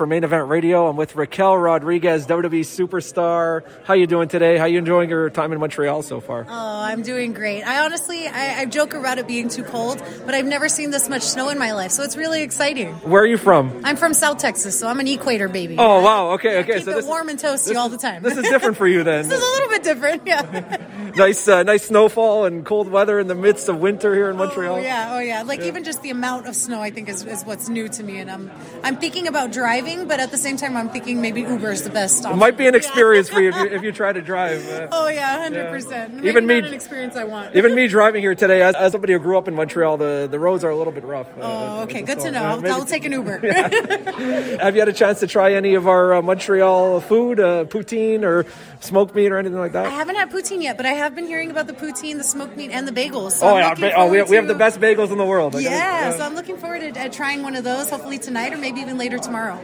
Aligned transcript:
Ryan 0.00 0.10
Ryder 0.10 0.22
here 0.22 0.22
for 0.22 0.22
Main 0.22 0.24
Event 0.24 0.48
Radio. 0.48 0.88
I'm 0.88 0.96
with 0.96 1.16
Raquel 1.16 1.56
Rodriguez, 1.56 2.26
WWE 2.26 2.60
superstar. 2.60 3.62
How 3.84 3.94
you 3.94 4.06
doing 4.06 4.28
today? 4.28 4.56
How 4.56 4.66
you 4.66 4.78
enjoying 4.78 5.10
your 5.10 5.30
time 5.30 5.52
in 5.52 5.60
Montreal 5.60 6.02
so 6.02 6.20
far? 6.20 6.46
Oh, 6.48 6.82
I'm 6.82 7.02
doing 7.02 7.32
great. 7.32 7.62
I 7.62 7.84
honestly, 7.84 8.26
I, 8.26 8.60
I 8.60 8.64
joke 8.66 8.94
about 8.94 9.18
it 9.18 9.26
being 9.26 9.48
too 9.48 9.64
cold, 9.64 10.02
but 10.24 10.34
I've 10.34 10.46
never 10.46 10.68
seen 10.68 10.90
this 10.90 11.08
much 11.08 11.22
snow 11.22 11.48
in 11.48 11.58
my 11.58 11.72
life, 11.72 11.90
so 11.90 12.02
it's 12.02 12.16
really 12.16 12.42
exciting. 12.42 12.94
Where 13.02 13.22
are 13.22 13.26
you 13.26 13.38
from? 13.38 13.80
I'm 13.84 13.96
from 13.96 14.14
South 14.14 14.38
Texas, 14.38 14.78
so 14.78 14.88
I'm 14.88 15.00
an 15.00 15.08
equator 15.08 15.48
baby. 15.48 15.76
Oh 15.78 16.02
wow, 16.02 16.32
okay, 16.32 16.58
okay. 16.58 16.74
Keep 16.76 16.84
so 16.84 16.90
it 16.92 16.94
this 16.94 17.06
warm 17.06 17.28
and 17.28 17.38
toasty 17.38 17.76
all 17.76 17.88
the 17.88 17.98
time. 17.98 18.22
this 18.22 18.36
is 18.36 18.44
different 18.44 18.76
for 18.76 18.86
you 18.86 19.02
then. 19.02 19.28
this 19.28 19.40
is 19.40 19.44
a 19.44 19.52
little 19.52 19.68
bit 19.68 19.82
different, 19.82 20.22
yeah. 20.26 21.12
nice, 21.16 21.48
uh, 21.48 21.62
nice 21.62 21.86
snowfall 21.86 22.44
and 22.44 22.64
cold 22.64 22.88
weather 22.88 23.18
in 23.18 23.26
the 23.26 23.34
midst 23.34 23.68
of 23.68 23.78
winter 23.78 24.14
here 24.14 24.30
in 24.30 24.36
Montreal. 24.36 24.76
Oh 24.76 24.78
yeah, 24.78 25.14
oh 25.14 25.20
yeah. 25.20 25.42
Like 25.42 25.60
even 25.60 25.84
just 25.84 26.02
the 26.02 26.10
amount 26.10 26.46
of 26.46 26.54
snow, 26.54 26.80
I 26.80 26.90
think 26.90 27.08
is, 27.08 27.24
is 27.24 27.44
what's 27.44 27.68
new 27.68 27.88
to 27.88 28.02
me, 28.02 28.18
and 28.18 28.30
I'm 28.30 28.50
I'm 28.84 28.96
thinking 28.96 29.26
about 29.26 29.52
driving, 29.52 29.87
but 29.96 30.20
at 30.20 30.30
the 30.30 30.36
same 30.36 30.56
time, 30.56 30.76
I'm 30.76 30.90
thinking 30.90 31.20
maybe 31.20 31.40
Uber 31.42 31.70
is 31.70 31.82
the 31.82 31.90
best. 31.90 32.24
It 32.24 32.36
might 32.36 32.56
be 32.56 32.66
an 32.66 32.74
Yeah. 32.74 32.78
experience 32.78 33.28
for 33.28 33.40
you 33.40 33.50
if, 33.50 33.56
you 33.56 33.66
if 33.78 33.82
you 33.82 33.92
try 33.92 34.12
to 34.12 34.20
drive. 34.20 34.66
Uh, 34.68 34.88
Oh 34.92 35.08
yeah, 35.08 35.42
hundred 35.42 35.70
percent. 35.70 36.14
Maybe 36.14 36.28
Even 36.28 36.46
me- 36.46 36.60
not 36.60 36.68
an 36.68 36.74
experience 36.74 37.16
I 37.16 37.24
want. 37.24 37.54
even 37.56 37.74
me 37.74 37.88
driving 37.88 38.22
here 38.22 38.34
today, 38.34 38.62
as, 38.62 38.74
as 38.74 38.92
somebody 38.92 39.12
who 39.14 39.18
grew 39.18 39.38
up 39.38 39.48
in 39.48 39.54
Montreal, 39.54 39.96
the, 39.96 40.28
the 40.30 40.38
roads 40.38 40.64
are 40.64 40.70
a 40.70 40.76
little 40.76 40.92
bit 40.92 41.04
rough. 41.04 41.26
uh, 41.38 41.40
Oh, 41.42 41.82
okay, 41.84 42.02
good 42.02 42.18
to 42.20 42.30
know. 42.30 42.40
Uh, 42.42 42.48
I'll, 42.48 42.60
maybe- 42.60 42.70
I'll 42.72 42.84
take 42.84 43.04
an 43.04 43.12
Uber. 43.12 43.38
Have 44.60 44.74
you 44.74 44.80
had 44.80 44.88
a 44.88 44.92
chance 44.92 45.20
to 45.20 45.26
try 45.26 45.52
any 45.54 45.74
of 45.74 45.86
our 45.88 46.14
uh, 46.14 46.22
Montreal 46.22 47.00
food, 47.00 47.40
uh, 47.40 47.64
poutine 47.64 48.22
or 48.22 48.44
smoked 48.80 49.14
meat 49.14 49.30
or 49.32 49.38
anything 49.38 49.58
like 49.58 49.72
that? 49.72 49.86
I 49.86 49.90
haven't 49.90 50.16
had 50.16 50.30
poutine 50.30 50.62
yet, 50.62 50.76
but 50.76 50.86
I 50.86 50.92
have 50.92 51.14
been 51.14 51.26
hearing 51.26 51.50
about 51.50 51.66
the 51.66 51.72
poutine, 51.72 52.18
the 52.18 52.24
smoked 52.24 52.56
meat, 52.56 52.70
and 52.70 52.86
the 52.86 52.92
bagels. 52.92 53.32
So 53.32 53.46
Oh 53.48 53.54
I'm 53.56 53.78
yeah, 53.80 53.92
oh, 53.96 54.08
we 54.10 54.18
have, 54.18 54.28
we 54.28 54.36
have 54.36 54.46
the 54.48 54.54
best 54.54 54.80
bagels 54.80 55.10
in 55.10 55.18
the 55.18 55.24
world. 55.26 55.52
to- 55.52 55.62
gotta- 55.62 55.74
Yeah, 55.74 56.10
uh, 56.14 56.18
so 56.18 56.24
I'm 56.24 56.34
looking 56.34 56.56
forward 56.58 56.80
to 56.94 57.00
uh, 57.00 57.08
trying 57.08 57.42
one 57.42 57.56
of 57.56 57.64
those, 57.64 57.88
hopefully 57.90 58.18
tonight 58.18 58.52
or 58.52 58.58
maybe 58.58 58.80
even 58.80 58.98
later 58.98 59.18
tomorrow. 59.18 59.58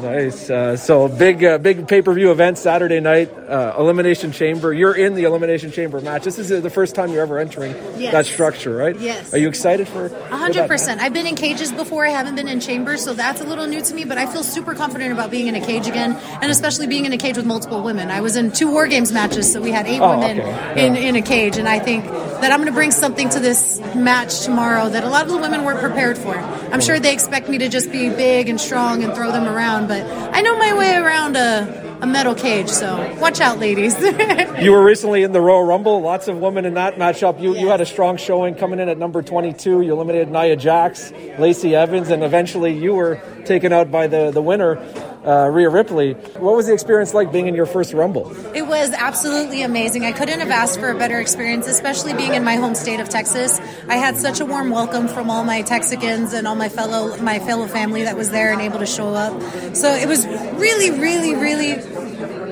Nice. 0.00 0.50
Uh, 0.50 0.76
so 0.76 1.08
big, 1.08 1.44
uh, 1.44 1.58
big 1.58 1.86
pay 1.88 2.02
per 2.02 2.12
view 2.12 2.30
event 2.30 2.58
Saturday 2.58 3.00
night. 3.00 3.30
Uh, 3.32 3.74
Elimination 3.78 4.32
Chamber. 4.32 4.72
You're 4.72 4.94
in 4.94 5.14
the 5.14 5.24
Elimination 5.24 5.70
Chamber 5.70 6.00
match. 6.00 6.24
This 6.24 6.38
is 6.38 6.48
the 6.62 6.70
first 6.70 6.94
time 6.94 7.12
you're 7.12 7.22
ever 7.22 7.38
entering 7.38 7.74
Yes. 7.96 8.12
that 8.12 8.26
structure, 8.26 8.74
right? 8.76 8.98
Yes. 8.98 9.32
Are 9.32 9.38
you 9.38 9.48
excited 9.48 9.86
for? 9.88 10.08
hundred 10.30 10.66
percent. 10.68 11.00
I've 11.00 11.12
been 11.12 11.26
in 11.26 11.34
cages 11.36 11.72
before. 11.72 12.06
I 12.06 12.10
haven't 12.10 12.34
been 12.36 12.48
in 12.48 12.60
chambers, 12.60 13.02
so 13.04 13.14
that's 13.14 13.40
a 13.40 13.44
little 13.44 13.66
new 13.66 13.80
to 13.80 13.94
me. 13.94 14.04
But 14.04 14.18
I 14.18 14.26
feel 14.26 14.42
super 14.42 14.74
confident 14.74 15.12
about 15.12 15.30
being 15.30 15.46
in 15.46 15.54
a 15.54 15.60
cage 15.60 15.86
again, 15.86 16.14
and 16.42 16.50
especially 16.50 16.86
being 16.86 17.04
in 17.04 17.12
a 17.12 17.18
cage 17.18 17.36
with 17.36 17.46
multiple 17.46 17.82
women. 17.82 18.10
I 18.10 18.20
was 18.20 18.36
in 18.36 18.50
two 18.52 18.70
war 18.70 18.86
games 18.88 19.12
matches, 19.12 19.50
so 19.52 19.60
we 19.60 19.70
had 19.72 19.86
eight 19.86 20.00
Oh, 20.00 20.18
women 20.18 20.40
okay. 20.40 20.86
in, 20.86 20.94
Yeah. 20.94 21.00
in 21.00 21.16
a 21.16 21.22
cage, 21.22 21.56
and 21.56 21.68
I 21.68 21.78
think 21.78 22.04
that 22.06 22.52
I'm 22.52 22.58
going 22.58 22.66
to 22.66 22.72
bring 22.72 22.90
something 22.90 23.28
to 23.30 23.40
this 23.40 23.80
match 23.94 24.40
tomorrow 24.40 24.88
that 24.88 25.04
a 25.04 25.08
lot 25.08 25.22
of 25.26 25.32
the 25.32 25.38
women 25.38 25.64
weren't 25.64 25.80
prepared 25.80 26.18
for. 26.18 26.34
I'm 26.36 26.80
sure 26.80 26.98
they 26.98 27.12
expect 27.12 27.48
me 27.48 27.58
to 27.58 27.68
just 27.68 27.90
be 27.92 28.08
big 28.10 28.48
and 28.48 28.60
strong 28.60 29.02
and 29.04 29.14
throw 29.14 29.30
them 29.36 29.48
around, 29.54 29.88
but 29.88 30.02
I 30.34 30.40
know 30.40 30.56
my 30.58 30.74
way 30.76 30.96
around 30.96 31.36
a. 31.36 31.84
A 31.98 32.06
metal 32.06 32.34
cage, 32.34 32.68
so 32.68 32.94
watch 33.22 33.40
out, 33.40 33.58
ladies. 33.58 33.96
You 34.60 34.72
were 34.72 34.84
recently 34.84 35.22
in 35.22 35.32
the 35.32 35.40
Royal 35.40 35.64
Rumble. 35.64 36.02
Lots 36.02 36.28
of 36.28 36.36
women 36.38 36.66
in 36.66 36.74
that 36.74 36.96
matchup. 36.96 37.40
You 37.40 37.54
you 37.56 37.68
had 37.68 37.80
a 37.80 37.86
strong 37.86 38.18
showing 38.18 38.54
coming 38.54 38.80
in 38.80 38.90
at 38.90 38.98
number 38.98 39.22
22. 39.22 39.80
You 39.80 39.92
eliminated 39.94 40.30
Nia 40.30 40.56
Jax, 40.56 41.10
Lacey 41.38 41.74
Evans, 41.74 42.10
and 42.10 42.22
eventually 42.22 42.72
you 42.76 42.92
were 42.94 43.18
taken 43.46 43.72
out 43.72 43.90
by 43.90 44.08
the 44.08 44.30
the 44.30 44.42
winner, 44.42 44.76
uh, 45.26 45.48
Rhea 45.48 45.68
Ripley. 45.68 46.12
What 46.38 46.54
was 46.56 46.66
the 46.66 46.72
experience 46.72 47.14
like 47.14 47.32
being 47.32 47.46
in 47.46 47.54
your 47.54 47.66
first 47.66 47.92
Rumble? 47.92 48.34
It 48.54 48.66
was 48.66 48.90
absolutely 48.92 49.62
amazing. 49.62 50.04
I 50.04 50.12
couldn't 50.12 50.38
have 50.38 50.50
asked 50.50 50.78
for 50.78 50.90
a 50.90 50.98
better 50.98 51.18
experience, 51.18 51.66
especially 51.66 52.14
being 52.14 52.34
in 52.34 52.44
my 52.44 52.56
home 52.56 52.74
state 52.74 53.00
of 53.00 53.08
Texas. 53.08 53.58
I 53.88 53.96
had 53.96 54.16
such 54.16 54.40
a 54.40 54.46
warm 54.46 54.70
welcome 54.70 55.08
from 55.08 55.30
all 55.30 55.44
my 55.44 55.62
Texicans 55.62 56.32
and 56.32 56.46
all 56.46 56.54
my 56.54 56.68
fellow 56.68 57.16
my 57.18 57.38
fellow 57.38 57.66
family 57.66 58.02
that 58.02 58.16
was 58.16 58.30
there 58.30 58.52
and 58.52 58.60
able 58.60 58.78
to 58.78 58.86
show 58.86 59.14
up. 59.14 59.40
So 59.74 59.92
it 59.92 60.08
was 60.08 60.26
really, 60.26 60.90
really, 60.98 61.34
really 61.34 61.95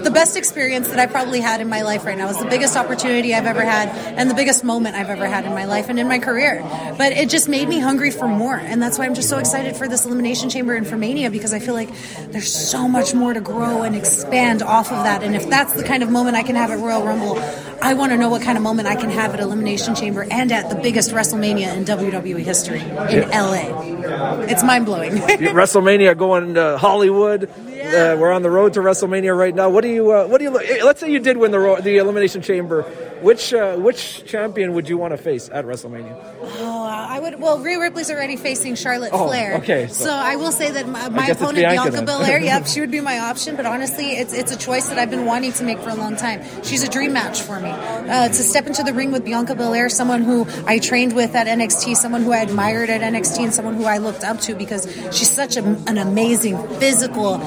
the 0.05 0.11
best 0.11 0.37
experience 0.37 0.89
that 0.89 0.99
I 0.99 1.07
probably 1.07 1.41
had 1.41 1.61
in 1.61 1.69
my 1.69 1.83
life 1.83 2.05
right 2.05 2.17
now. 2.17 2.27
It 2.27 2.29
was 2.29 2.39
the 2.39 2.49
biggest 2.49 2.77
opportunity 2.77 3.35
I've 3.35 3.47
ever 3.47 3.63
had 3.63 3.89
and 3.89 4.31
the 4.31 4.35
biggest 4.35 4.63
moment 4.63 4.97
I've 4.97 5.09
ever 5.09 5.27
had 5.27 5.45
in 5.45 5.53
my 5.53 5.65
life 5.65 5.89
and 5.89 5.99
in 5.99 6.07
my 6.07 6.19
career. 6.19 6.61
But 6.97 7.13
it 7.13 7.31
just 7.31 7.49
made 7.49 7.69
me 7.69 7.81
hungry 7.81 8.11
for 8.11 8.29
more. 8.29 8.57
And 8.57 8.83
that's 8.83 8.99
why 8.99 9.07
I'm 9.07 9.15
just 9.15 9.29
so 9.29 9.39
excited 9.39 9.77
for 9.77 9.89
this 9.89 10.05
Elimination 10.05 10.51
Chamber 10.51 10.75
and 10.75 10.87
for 10.87 10.97
Mania 10.97 11.31
because 11.31 11.53
I 11.53 11.59
feel 11.59 11.75
like 11.75 11.91
there's 12.31 12.53
so 12.53 12.87
much 12.87 13.15
more 13.15 13.33
to 13.33 13.41
grow 13.41 13.83
and 13.83 13.97
expand 13.97 14.63
off 14.63 14.93
of 14.93 15.05
that. 15.05 15.23
And 15.23 15.35
if 15.35 15.49
that's 15.49 15.73
the 15.73 15.85
kind 15.85 16.03
of 16.03 16.11
moment 16.11 16.37
I 16.37 16.43
can 16.43 16.57
have 16.57 16.71
at 16.71 16.79
Royal 16.79 17.03
Rumble, 17.03 17.39
I 17.83 17.95
want 17.95 18.13
to 18.13 18.19
know 18.19 18.29
what 18.29 18.43
kind 18.43 18.57
of 18.57 18.63
moment 18.63 18.89
I 18.89 18.97
can 18.97 19.11
have 19.11 19.35
at 19.35 19.41
Elimination 19.41 19.95
Chamber 19.95 20.27
and 20.31 20.53
at 20.53 20.71
the 20.71 20.77
biggest 20.77 21.11
WrestleMania 21.11 21.77
in 21.77 21.85
WWE 21.85 22.39
history 22.39 22.81
in 22.81 23.29
LA. 23.31 24.43
It's 24.49 24.63
mind 24.63 24.87
blowing. 24.87 25.13
WrestleMania 25.13 26.17
going 26.17 26.55
to 26.55 26.79
Hollywood. 26.79 27.51
Uh, 27.87 28.17
we're 28.19 28.33
on 28.33 28.43
the 28.43 28.51
road 28.51 28.75
to 28.75 28.81
WrestleMania 28.81 29.37
right 29.37 29.55
now. 29.55 29.69
What 29.71 29.83
do 29.83 29.89
you 29.89 30.13
uh, 30.13 30.27
what 30.27 30.39
do 30.39 30.45
you 30.45 30.51
Let's 30.85 31.01
say 31.01 31.11
you 31.11 31.19
did 31.19 31.37
win 31.37 31.51
the 31.51 31.59
Ro- 31.59 31.81
the 31.81 31.99
Elimination 31.99 32.43
Chamber. 32.43 32.83
Which 33.23 33.55
uh, 33.55 33.77
which 33.77 34.25
champion 34.27 34.75
would 34.75 34.87
you 34.89 34.99
want 34.99 35.13
to 35.13 35.17
face 35.17 35.49
at 35.51 35.65
WrestleMania? 35.65 36.15
Oh, 36.59 36.85
I 36.87 37.19
would. 37.21 37.41
Well, 37.41 37.59
Rhea 37.59 37.79
Ripley's 37.81 38.11
already 38.11 38.37
facing 38.37 38.75
Charlotte 38.75 39.11
Oh, 39.15 39.29
Flair. 39.29 39.57
okay, 39.59 39.87
So, 39.87 40.05
so- 40.05 40.13
I 40.15 40.37
will 40.37 40.53
say 40.53 40.71
that 40.73 40.87
my, 40.89 41.09
my 41.09 41.29
opponent 41.29 41.57
Bianca 41.57 41.91
Bianca. 41.93 42.05
Belair, 42.07 42.39
yep, 42.43 42.67
she 42.67 42.81
would 42.81 42.91
be 42.91 43.01
my 43.01 43.19
option. 43.21 43.57
But 43.57 43.65
honestly, 43.65 44.11
it's 44.13 44.35
it's 44.35 44.53
a 44.53 44.59
choice 44.59 44.89
that 44.91 44.99
I've 44.99 45.11
been 45.11 45.25
wanting 45.25 45.53
to 45.55 45.65
make 45.65 45.79
for 45.79 45.89
a 45.89 45.95
long 45.95 46.17
time. 46.17 46.43
She's 46.65 46.83
a 46.83 46.91
dream 46.91 47.15
match 47.15 47.41
for 47.41 47.59
me. 47.61 47.71
Uh, 47.71 48.29
to 48.29 48.35
step 48.35 48.67
into 48.67 48.83
the 48.83 48.93
ring 48.93 49.11
with 49.11 49.25
Bianca 49.25 49.55
Belair, 49.55 49.89
someone 49.89 50.21
who 50.23 50.47
I 50.67 50.79
trained 50.79 51.15
with 51.15 51.35
at 51.35 51.47
NXT, 51.47 51.97
someone 51.97 52.23
who 52.25 52.33
I 52.33 52.39
admired 52.41 52.91
at 52.91 53.01
NXT, 53.01 53.45
and 53.45 53.55
someone 53.55 53.75
who 53.75 53.85
I 53.85 53.99
looked 53.99 54.23
up 54.25 54.39
to 54.41 54.55
because 54.55 54.85
she's 55.17 55.31
such 55.31 55.57
a, 55.57 55.63
an 55.65 55.97
amazing 55.97 56.59
physical 56.79 57.39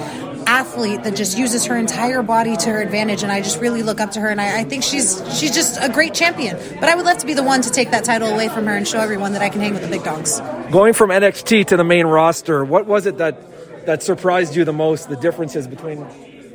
athlete 0.47 1.03
that 1.03 1.15
just 1.15 1.37
uses 1.37 1.65
her 1.65 1.77
entire 1.77 2.23
body 2.23 2.55
to 2.57 2.69
her 2.69 2.81
advantage 2.81 3.21
and 3.21 3.31
I 3.31 3.41
just 3.41 3.59
really 3.59 3.83
look 3.83 3.99
up 3.99 4.11
to 4.11 4.21
her 4.21 4.29
and 4.29 4.39
I, 4.39 4.61
I 4.61 4.63
think 4.63 4.83
she's 4.83 5.21
she's 5.37 5.53
just 5.53 5.77
a 5.81 5.89
great 5.89 6.13
champion 6.13 6.57
but 6.79 6.89
I 6.89 6.95
would 6.95 7.05
love 7.05 7.17
to 7.19 7.25
be 7.25 7.33
the 7.33 7.43
one 7.43 7.61
to 7.61 7.69
take 7.69 7.91
that 7.91 8.03
title 8.03 8.29
away 8.29 8.47
from 8.47 8.65
her 8.65 8.75
and 8.75 8.87
show 8.87 8.99
everyone 8.99 9.33
that 9.33 9.41
I 9.41 9.49
can 9.49 9.61
hang 9.61 9.73
with 9.73 9.81
the 9.81 9.89
big 9.89 10.03
dogs 10.03 10.39
Going 10.71 10.91
from 10.91 11.11
NXT 11.11 11.67
to 11.67 11.77
the 11.77 11.85
main 11.85 12.07
roster, 12.07 12.65
what 12.65 12.87
was 12.87 13.05
it 13.05 13.19
that 13.19 13.37
that 13.85 14.03
surprised 14.03 14.53
you 14.53 14.65
the 14.65 14.73
most? 14.73 15.07
The 15.07 15.15
differences 15.15 15.65
between 15.65 16.05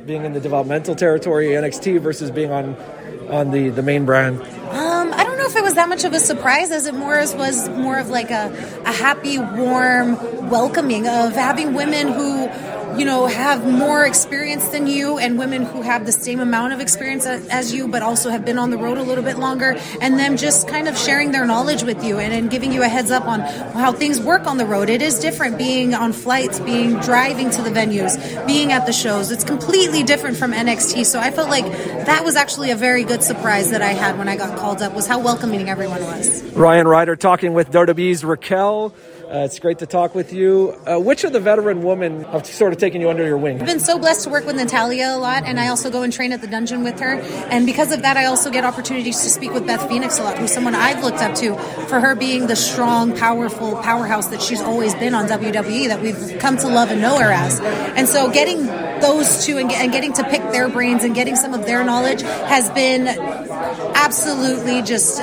being 0.05 0.23
in 0.23 0.33
the 0.33 0.39
developmental 0.39 0.93
territory 0.95 1.47
NXT 1.47 1.99
versus 1.99 2.29
being 2.29 2.51
on 2.51 2.75
on 3.29 3.49
the 3.49 3.69
the 3.69 3.81
main 3.81 4.05
brand. 4.05 4.39
Um, 4.39 5.11
I 5.13 5.23
don't 5.23 5.37
know 5.37 5.45
if 5.45 5.55
it 5.55 5.63
was 5.63 5.73
that 5.73 5.89
much 5.89 6.03
of 6.03 6.13
a 6.13 6.19
surprise 6.19 6.69
as 6.69 6.85
it 6.85 6.93
more 6.93 7.15
as 7.15 7.33
was 7.33 7.69
more 7.69 7.97
of 7.97 8.09
like 8.09 8.29
a, 8.29 8.51
a 8.85 8.91
happy, 8.91 9.39
warm 9.39 10.49
welcoming 10.49 11.07
of 11.07 11.33
having 11.33 11.73
women 11.73 12.09
who, 12.09 12.47
you 12.97 13.05
know, 13.05 13.25
have 13.25 13.65
more 13.65 14.05
experience 14.05 14.69
than 14.69 14.87
you 14.87 15.17
and 15.17 15.37
women 15.37 15.63
who 15.63 15.81
have 15.81 16.05
the 16.05 16.11
same 16.11 16.39
amount 16.39 16.73
of 16.73 16.79
experience 16.79 17.25
as 17.25 17.73
you, 17.73 17.87
but 17.87 18.01
also 18.01 18.29
have 18.29 18.45
been 18.45 18.57
on 18.57 18.69
the 18.69 18.77
road 18.77 18.97
a 18.97 19.03
little 19.03 19.23
bit 19.23 19.37
longer, 19.37 19.75
and 20.01 20.19
them 20.19 20.37
just 20.37 20.67
kind 20.67 20.87
of 20.87 20.97
sharing 20.97 21.31
their 21.31 21.45
knowledge 21.45 21.83
with 21.83 22.03
you 22.03 22.19
and, 22.19 22.33
and 22.33 22.49
giving 22.49 22.71
you 22.71 22.83
a 22.83 22.87
heads 22.87 23.11
up 23.11 23.25
on 23.25 23.39
how 23.39 23.91
things 23.91 24.19
work 24.19 24.45
on 24.47 24.57
the 24.57 24.65
road. 24.65 24.89
It 24.89 25.01
is 25.01 25.19
different 25.19 25.57
being 25.57 25.93
on 25.93 26.13
flights, 26.13 26.59
being 26.59 26.99
driving 26.99 27.49
to 27.51 27.61
the 27.61 27.69
venues, 27.69 28.17
being 28.45 28.71
at 28.71 28.85
the 28.85 28.93
shows. 28.93 29.31
It's 29.31 29.43
completely 29.43 30.03
different 30.03 30.37
from 30.37 30.51
NXT. 30.51 31.05
So 31.05 31.19
I 31.19 31.31
felt 31.31 31.49
like 31.49 31.65
that 31.65 32.23
was 32.23 32.35
actually 32.35 32.71
a 32.71 32.75
very 32.75 33.03
good 33.03 33.23
surprise 33.23 33.71
that 33.71 33.81
I 33.81 33.93
had 33.93 34.17
when 34.17 34.27
I 34.27 34.35
got 34.35 34.57
called 34.57 34.81
up 34.81 34.93
was 34.93 35.07
how 35.07 35.19
welcoming 35.19 35.69
everyone 35.69 36.01
was. 36.03 36.43
Ryan 36.53 36.87
Ryder 36.87 37.15
talking 37.15 37.53
with 37.53 37.71
WWE's 37.71 38.23
Raquel. 38.23 38.93
Uh, 39.33 39.45
it's 39.45 39.57
great 39.57 39.79
to 39.79 39.87
talk 39.87 40.13
with 40.13 40.31
you. 40.31 40.79
Uh, 40.85 40.99
which 40.99 41.23
of 41.23 41.33
the 41.33 41.39
veteran 41.39 41.81
women 41.81 42.23
have 42.25 42.45
sort 42.45 42.71
of 42.71 42.77
taken 42.77 43.01
you 43.01 43.09
under 43.09 43.25
your 43.25 43.35
wing? 43.35 43.59
I've 43.59 43.65
been 43.65 43.79
so 43.79 43.97
blessed 43.97 44.25
to 44.25 44.29
work 44.29 44.45
with 44.45 44.55
Natalya 44.55 45.15
a 45.15 45.17
lot, 45.17 45.45
and 45.45 45.59
I 45.59 45.69
also 45.69 45.89
go 45.89 46.03
and 46.03 46.13
train 46.13 46.31
at 46.33 46.41
the 46.41 46.45
dungeon 46.45 46.83
with 46.83 46.99
her. 46.99 47.15
And 47.49 47.65
because 47.65 47.91
of 47.91 48.03
that, 48.03 48.15
I 48.15 48.25
also 48.25 48.51
get 48.51 48.63
opportunities 48.63 49.23
to 49.23 49.29
speak 49.31 49.51
with 49.51 49.65
Beth 49.65 49.89
Phoenix 49.89 50.19
a 50.19 50.23
lot, 50.23 50.37
who's 50.37 50.51
someone 50.51 50.75
I've 50.75 51.03
looked 51.03 51.17
up 51.17 51.33
to 51.37 51.55
for 51.87 51.99
her 51.99 52.13
being 52.13 52.45
the 52.45 52.55
strong, 52.55 53.17
powerful 53.17 53.75
powerhouse 53.77 54.27
that 54.27 54.39
she's 54.39 54.61
always 54.61 54.93
been 54.93 55.15
on 55.15 55.25
WWE, 55.25 55.87
that 55.87 55.99
we've 55.99 56.37
come 56.37 56.57
to 56.57 56.67
love 56.67 56.91
and 56.91 57.01
know 57.01 57.17
her 57.17 57.31
as. 57.31 57.59
And 57.59 58.07
so 58.07 58.29
getting 58.29 58.67
those 59.01 59.43
two 59.47 59.57
and, 59.57 59.71
and 59.71 59.91
getting 59.91 60.13
to 60.13 60.23
pick 60.29 60.43
their 60.51 60.69
brains 60.69 61.03
and 61.03 61.15
getting 61.15 61.35
some 61.35 61.55
of 61.55 61.65
their 61.65 61.83
knowledge 61.83 62.21
has 62.21 62.69
been 62.69 63.07
absolutely 63.07 64.83
just 64.83 65.19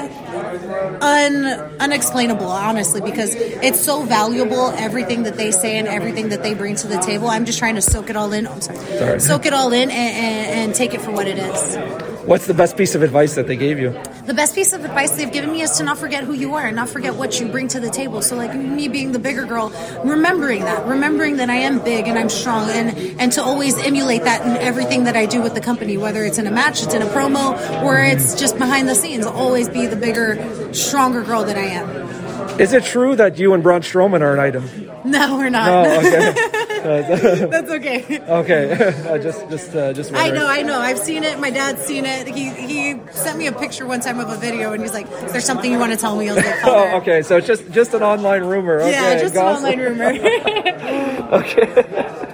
un 1.00 1.47
unexplainable 1.81 2.47
honestly 2.47 3.00
because 3.00 3.35
it's 3.35 3.81
so 3.81 4.02
valuable 4.02 4.70
everything 4.76 5.23
that 5.25 5.37
they 5.37 5.50
say 5.50 5.79
and 5.79 5.88
everything 5.88 6.29
that 6.31 6.43
they 6.43 6.55
bring 6.55 6.75
to 6.76 6.87
the 6.87 6.99
table. 6.99 7.29
I'm 7.29 7.44
just 7.44 7.58
trying 7.58 7.76
to 7.76 7.82
soak 7.82 8.11
it 8.11 8.17
all 8.17 8.32
in. 8.32 8.47
I'm 8.47 8.61
sorry, 8.61 8.79
Sorry. 8.79 9.20
soak 9.20 9.47
it 9.47 9.52
all 9.52 9.73
in 9.73 9.91
and, 9.91 9.93
and, 9.93 10.61
and 10.61 10.75
take 10.75 10.94
it 10.94 11.00
for 11.00 11.11
what 11.11 11.26
it 11.26 11.38
is 11.38 12.10
What's 12.25 12.46
the 12.46 12.55
best 12.55 12.76
piece 12.76 12.94
of 12.94 13.02
advice 13.02 13.34
that 13.34 13.46
they 13.46 13.56
gave 13.56 13.78
you? 13.78 13.90
the 14.26 14.34
best 14.34 14.55
piece 14.55 14.72
of 14.72 14.84
advice 14.84 15.11
they've 15.17 15.32
given 15.32 15.50
me 15.50 15.62
is 15.62 15.72
to 15.72 15.82
not 15.82 15.99
forget 15.99 16.22
who 16.22 16.32
you 16.32 16.55
are 16.55 16.67
and 16.67 16.76
not 16.76 16.88
forget 16.88 17.17
what 17.17 17.40
you 17.40 17.49
bring 17.49 17.67
to 17.69 17.81
the 17.81 17.90
table. 17.90 18.22
So, 18.22 18.37
like 18.37 18.55
me 18.55 18.87
being 18.87 19.11
the 19.11 19.19
bigger 19.19 19.44
girl, 19.44 19.72
remembering 20.05 20.62
that, 20.64 20.87
remembering 20.87 21.38
that 21.38 21.50
I 21.50 21.56
am 21.56 21.82
big 21.82 22.06
and 22.06 22.19
I'm 22.19 22.28
strong, 22.28 22.70
and 22.70 23.20
and 23.20 23.32
to 23.32 23.43
always 23.43 23.76
emulate 23.78 24.22
that 24.25 24.43
in 24.46 24.56
everything 24.58 25.05
that 25.05 25.17
I 25.17 25.26
do 25.26 25.43
with 25.43 25.55
the 25.55 25.61
company, 25.61 25.96
whether 25.96 26.25
it's 26.25 26.38
in 26.38 26.46
a 26.46 26.50
match, 26.50 26.82
it's 26.82 26.94
in 26.94 27.02
a 27.02 27.06
promo, 27.06 27.82
or 27.82 27.99
it's 27.99 28.38
just 28.38 28.56
behind 28.58 28.88
the 28.88 28.94
scenes. 28.94 29.26
Always 29.26 29.69
be 29.69 29.87
the 29.87 29.96
bigger, 29.96 30.72
stronger 30.72 31.22
girl 31.22 31.44
that 31.44 31.56
I 31.56 31.67
am. 31.67 32.61
Is 32.61 32.72
it 32.72 32.84
true 32.84 33.17
that 33.17 33.38
you 33.38 33.55
and 33.55 33.62
Braun 33.62 33.81
Strowman 33.81 34.20
are 34.20 34.34
an 34.34 34.38
item? 34.38 34.69
No, 35.05 35.38
we're 35.38 35.49
not. 35.49 35.69
Oh, 35.69 35.99
okay. 36.06 36.60
That's 36.82 37.71
okay. 37.79 38.21
okay, 38.21 39.19
just 39.23 39.49
just 39.49 39.75
uh, 39.75 39.93
just. 39.93 40.12
I 40.12 40.31
know, 40.31 40.47
I 40.47 40.62
know. 40.62 40.79
I've 40.79 40.99
seen 40.99 41.25
it. 41.25 41.38
My 41.38 41.50
dad's 41.50 41.82
seen 41.82 42.05
it. 42.06 42.27
He 42.29 42.50
he 42.50 43.00
sent 43.12 43.38
me 43.38 43.47
a 43.47 43.53
picture 43.53 43.87
one 43.87 44.00
time 44.00 44.21
of 44.21 44.29
a 44.29 44.37
video, 44.37 44.73
and 44.73 44.82
he's 44.82 44.94
like, 44.94 45.11
"Is 45.11 45.32
there 45.32 45.41
something 45.41 45.71
you 45.71 45.79
want 45.79 45.93
to 45.93 45.99
tell 45.99 46.17
me?" 46.17 46.32
Like, 46.32 46.44
"Oh, 46.65 46.97
okay." 46.99 47.23
So 47.23 47.37
it's 47.37 47.47
just 47.47 47.71
just 47.71 47.94
an 47.94 48.03
online 48.03 48.44
rumor. 48.44 48.81
Okay, 48.81 48.93
yeah, 48.93 49.19
just 49.19 49.35
gossip. 49.35 49.65
an 49.65 49.81
online 49.81 49.81
rumor. 49.81 50.11
okay. 51.41 52.27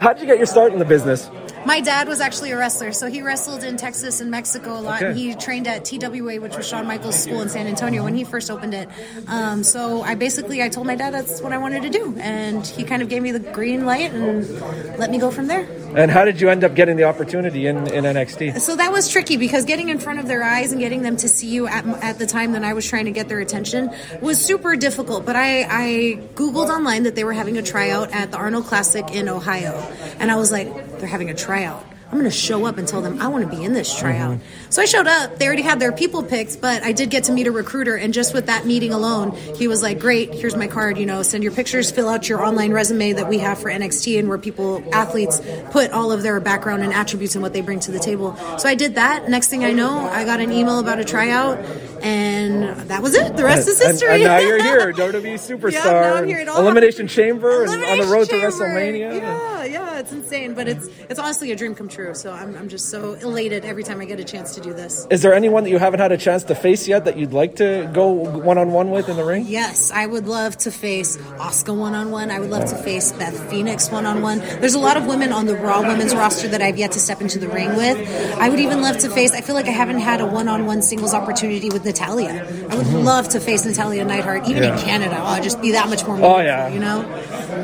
How 0.00 0.14
did 0.14 0.22
you 0.22 0.26
get 0.26 0.38
your 0.38 0.46
start 0.46 0.72
in 0.72 0.78
the 0.78 0.84
business? 0.86 1.30
My 1.70 1.78
dad 1.78 2.08
was 2.08 2.20
actually 2.20 2.50
a 2.50 2.56
wrestler, 2.56 2.90
so 2.90 3.06
he 3.06 3.22
wrestled 3.22 3.62
in 3.62 3.76
Texas 3.76 4.20
and 4.20 4.28
Mexico 4.28 4.76
a 4.76 4.80
lot. 4.80 4.96
Okay. 4.96 5.10
And 5.10 5.16
he 5.16 5.36
trained 5.36 5.68
at 5.68 5.84
TWA, 5.84 6.40
which 6.40 6.56
was 6.56 6.66
Shawn 6.66 6.84
Michaels' 6.84 7.22
school 7.22 7.42
in 7.42 7.48
San 7.48 7.68
Antonio 7.68 8.02
when 8.02 8.16
he 8.16 8.24
first 8.24 8.50
opened 8.50 8.74
it. 8.74 8.88
Um, 9.28 9.62
so 9.62 10.02
I 10.02 10.16
basically 10.16 10.64
I 10.64 10.68
told 10.68 10.88
my 10.88 10.96
dad 10.96 11.14
that's 11.14 11.40
what 11.40 11.52
I 11.52 11.58
wanted 11.58 11.82
to 11.82 11.90
do, 11.90 12.16
and 12.18 12.66
he 12.66 12.82
kind 12.82 13.02
of 13.02 13.08
gave 13.08 13.22
me 13.22 13.30
the 13.30 13.38
green 13.38 13.86
light 13.86 14.12
and 14.12 14.50
let 14.98 15.12
me 15.12 15.18
go 15.18 15.30
from 15.30 15.46
there. 15.46 15.64
And 15.94 16.10
how 16.10 16.24
did 16.24 16.40
you 16.40 16.48
end 16.50 16.64
up 16.64 16.74
getting 16.74 16.96
the 16.96 17.04
opportunity 17.04 17.66
in, 17.66 17.86
in 17.86 18.02
NXT? 18.02 18.58
So 18.60 18.74
that 18.74 18.90
was 18.90 19.08
tricky 19.08 19.36
because 19.36 19.64
getting 19.64 19.90
in 19.90 20.00
front 20.00 20.18
of 20.18 20.26
their 20.26 20.42
eyes 20.42 20.72
and 20.72 20.80
getting 20.80 21.02
them 21.02 21.16
to 21.18 21.28
see 21.28 21.48
you 21.48 21.68
at, 21.68 21.86
at 22.02 22.18
the 22.18 22.26
time 22.26 22.52
that 22.52 22.64
I 22.64 22.74
was 22.74 22.84
trying 22.86 23.04
to 23.04 23.12
get 23.12 23.28
their 23.28 23.40
attention 23.40 23.90
was 24.20 24.44
super 24.44 24.74
difficult. 24.74 25.24
But 25.24 25.36
I, 25.36 25.62
I 25.62 26.18
Googled 26.34 26.68
online 26.68 27.04
that 27.04 27.14
they 27.14 27.22
were 27.22 27.32
having 27.32 27.58
a 27.58 27.62
tryout 27.62 28.10
at 28.10 28.32
the 28.32 28.38
Arnold 28.38 28.66
Classic 28.66 29.08
in 29.12 29.28
Ohio. 29.28 29.72
And 30.18 30.30
I 30.30 30.36
was 30.36 30.50
like, 30.50 30.68
they're 31.00 31.08
having 31.08 31.30
a 31.30 31.34
tryout. 31.34 31.84
I'm 32.10 32.18
going 32.18 32.24
to 32.24 32.36
show 32.36 32.66
up 32.66 32.76
and 32.76 32.88
tell 32.88 33.02
them 33.02 33.22
I 33.22 33.28
want 33.28 33.48
to 33.48 33.56
be 33.56 33.62
in 33.62 33.72
this 33.72 33.96
tryout. 33.96 34.38
Mm-hmm. 34.38 34.70
So 34.70 34.82
I 34.82 34.84
showed 34.84 35.06
up. 35.06 35.38
They 35.38 35.46
already 35.46 35.62
had 35.62 35.78
their 35.78 35.92
people 35.92 36.24
picked, 36.24 36.60
but 36.60 36.82
I 36.82 36.90
did 36.90 37.08
get 37.08 37.24
to 37.24 37.32
meet 37.32 37.46
a 37.46 37.52
recruiter. 37.52 37.94
And 37.94 38.12
just 38.12 38.34
with 38.34 38.46
that 38.46 38.66
meeting 38.66 38.92
alone, 38.92 39.30
he 39.54 39.68
was 39.68 39.80
like, 39.80 40.00
Great, 40.00 40.34
here's 40.34 40.56
my 40.56 40.66
card. 40.66 40.98
You 40.98 41.06
know, 41.06 41.22
send 41.22 41.44
your 41.44 41.52
pictures, 41.52 41.92
fill 41.92 42.08
out 42.08 42.28
your 42.28 42.44
online 42.44 42.72
resume 42.72 43.12
that 43.12 43.28
we 43.28 43.38
have 43.38 43.60
for 43.60 43.70
NXT 43.70 44.18
and 44.18 44.28
where 44.28 44.38
people, 44.38 44.82
athletes, 44.92 45.40
put 45.70 45.92
all 45.92 46.10
of 46.10 46.24
their 46.24 46.40
background 46.40 46.82
and 46.82 46.92
attributes 46.92 47.36
and 47.36 47.42
what 47.42 47.52
they 47.52 47.60
bring 47.60 47.78
to 47.80 47.92
the 47.92 48.00
table. 48.00 48.36
So 48.58 48.68
I 48.68 48.74
did 48.74 48.96
that. 48.96 49.28
Next 49.28 49.46
thing 49.46 49.64
I 49.64 49.70
know, 49.70 50.00
I 50.00 50.24
got 50.24 50.40
an 50.40 50.50
email 50.50 50.80
about 50.80 50.98
a 50.98 51.04
tryout, 51.04 51.58
and 52.02 52.76
that 52.88 53.02
was 53.02 53.14
it. 53.14 53.36
The 53.36 53.44
rest 53.44 53.68
is 53.68 53.80
history. 53.80 54.08
And, 54.08 54.22
and 54.22 54.24
now 54.24 54.38
you're 54.38 54.62
here, 54.62 54.92
WWE 54.92 55.34
superstar, 55.34 56.28
yeah, 56.28 56.58
Elimination 56.58 57.06
Chamber, 57.06 57.64
Elimination 57.64 57.92
and 57.92 58.00
on 58.00 58.06
the 58.08 58.12
road 58.12 58.28
Chamber. 58.28 58.50
to 58.50 58.56
WrestleMania. 58.56 59.20
Yeah, 59.20 59.64
yeah, 59.64 59.98
it's 59.98 60.12
insane, 60.12 60.54
but 60.54 60.66
it's 60.66 60.88
it's 61.08 61.20
honestly 61.20 61.52
a 61.52 61.56
dream 61.56 61.74
come 61.74 61.88
true. 61.88 61.99
So 62.14 62.32
I'm, 62.32 62.56
I'm 62.56 62.68
just 62.68 62.88
so 62.88 63.14
elated 63.14 63.64
every 63.64 63.84
time 63.84 64.00
I 64.00 64.04
get 64.04 64.18
a 64.18 64.24
chance 64.24 64.54
to 64.54 64.60
do 64.60 64.72
this. 64.72 65.06
Is 65.10 65.22
there 65.22 65.34
anyone 65.34 65.64
that 65.64 65.70
you 65.70 65.78
haven't 65.78 66.00
had 66.00 66.12
a 66.12 66.16
chance 66.16 66.44
to 66.44 66.54
face 66.54 66.88
yet 66.88 67.04
that 67.04 67.16
you'd 67.16 67.32
like 67.32 67.56
to 67.56 67.90
go 67.92 68.10
one 68.10 68.58
on 68.58 68.72
one 68.72 68.90
with 68.90 69.08
in 69.08 69.16
the 69.16 69.24
ring? 69.24 69.44
Yes, 69.46 69.90
I 69.90 70.06
would 70.06 70.26
love 70.26 70.56
to 70.58 70.70
face 70.70 71.16
Asuka 71.16 71.76
one 71.76 71.94
on 71.94 72.10
one. 72.10 72.30
I 72.30 72.40
would 72.40 72.50
love 72.50 72.68
to 72.70 72.76
face 72.76 73.12
Beth 73.12 73.38
Phoenix 73.50 73.90
one 73.90 74.06
on 74.06 74.22
one. 74.22 74.38
There's 74.38 74.74
a 74.74 74.78
lot 74.78 74.96
of 74.96 75.06
women 75.06 75.32
on 75.32 75.46
the 75.46 75.56
Raw 75.56 75.82
women's 75.82 76.14
roster 76.14 76.48
that 76.48 76.62
I've 76.62 76.78
yet 76.78 76.92
to 76.92 77.00
step 77.00 77.20
into 77.20 77.38
the 77.38 77.48
ring 77.48 77.76
with. 77.76 77.98
I 78.38 78.48
would 78.48 78.60
even 78.60 78.80
love 78.80 78.98
to 78.98 79.10
face. 79.10 79.32
I 79.32 79.42
feel 79.42 79.54
like 79.54 79.66
I 79.66 79.72
haven't 79.72 80.00
had 80.00 80.20
a 80.20 80.26
one 80.26 80.48
on 80.48 80.66
one 80.66 80.82
singles 80.82 81.14
opportunity 81.14 81.68
with 81.68 81.84
Natalya. 81.84 82.30
I 82.70 82.76
would 82.76 82.86
mm-hmm. 82.86 83.04
love 83.04 83.28
to 83.30 83.40
face 83.40 83.64
Natalya 83.64 84.04
Neidhart, 84.04 84.48
even 84.48 84.62
yeah. 84.62 84.74
in 84.74 84.84
Canada. 84.84 85.16
Oh, 85.18 85.24
I'll 85.24 85.42
just 85.42 85.60
be 85.60 85.72
that 85.72 85.88
much 85.88 86.06
more. 86.06 86.18
Oh 86.20 86.40
yeah, 86.40 86.68
you 86.68 86.80
know. 86.80 87.02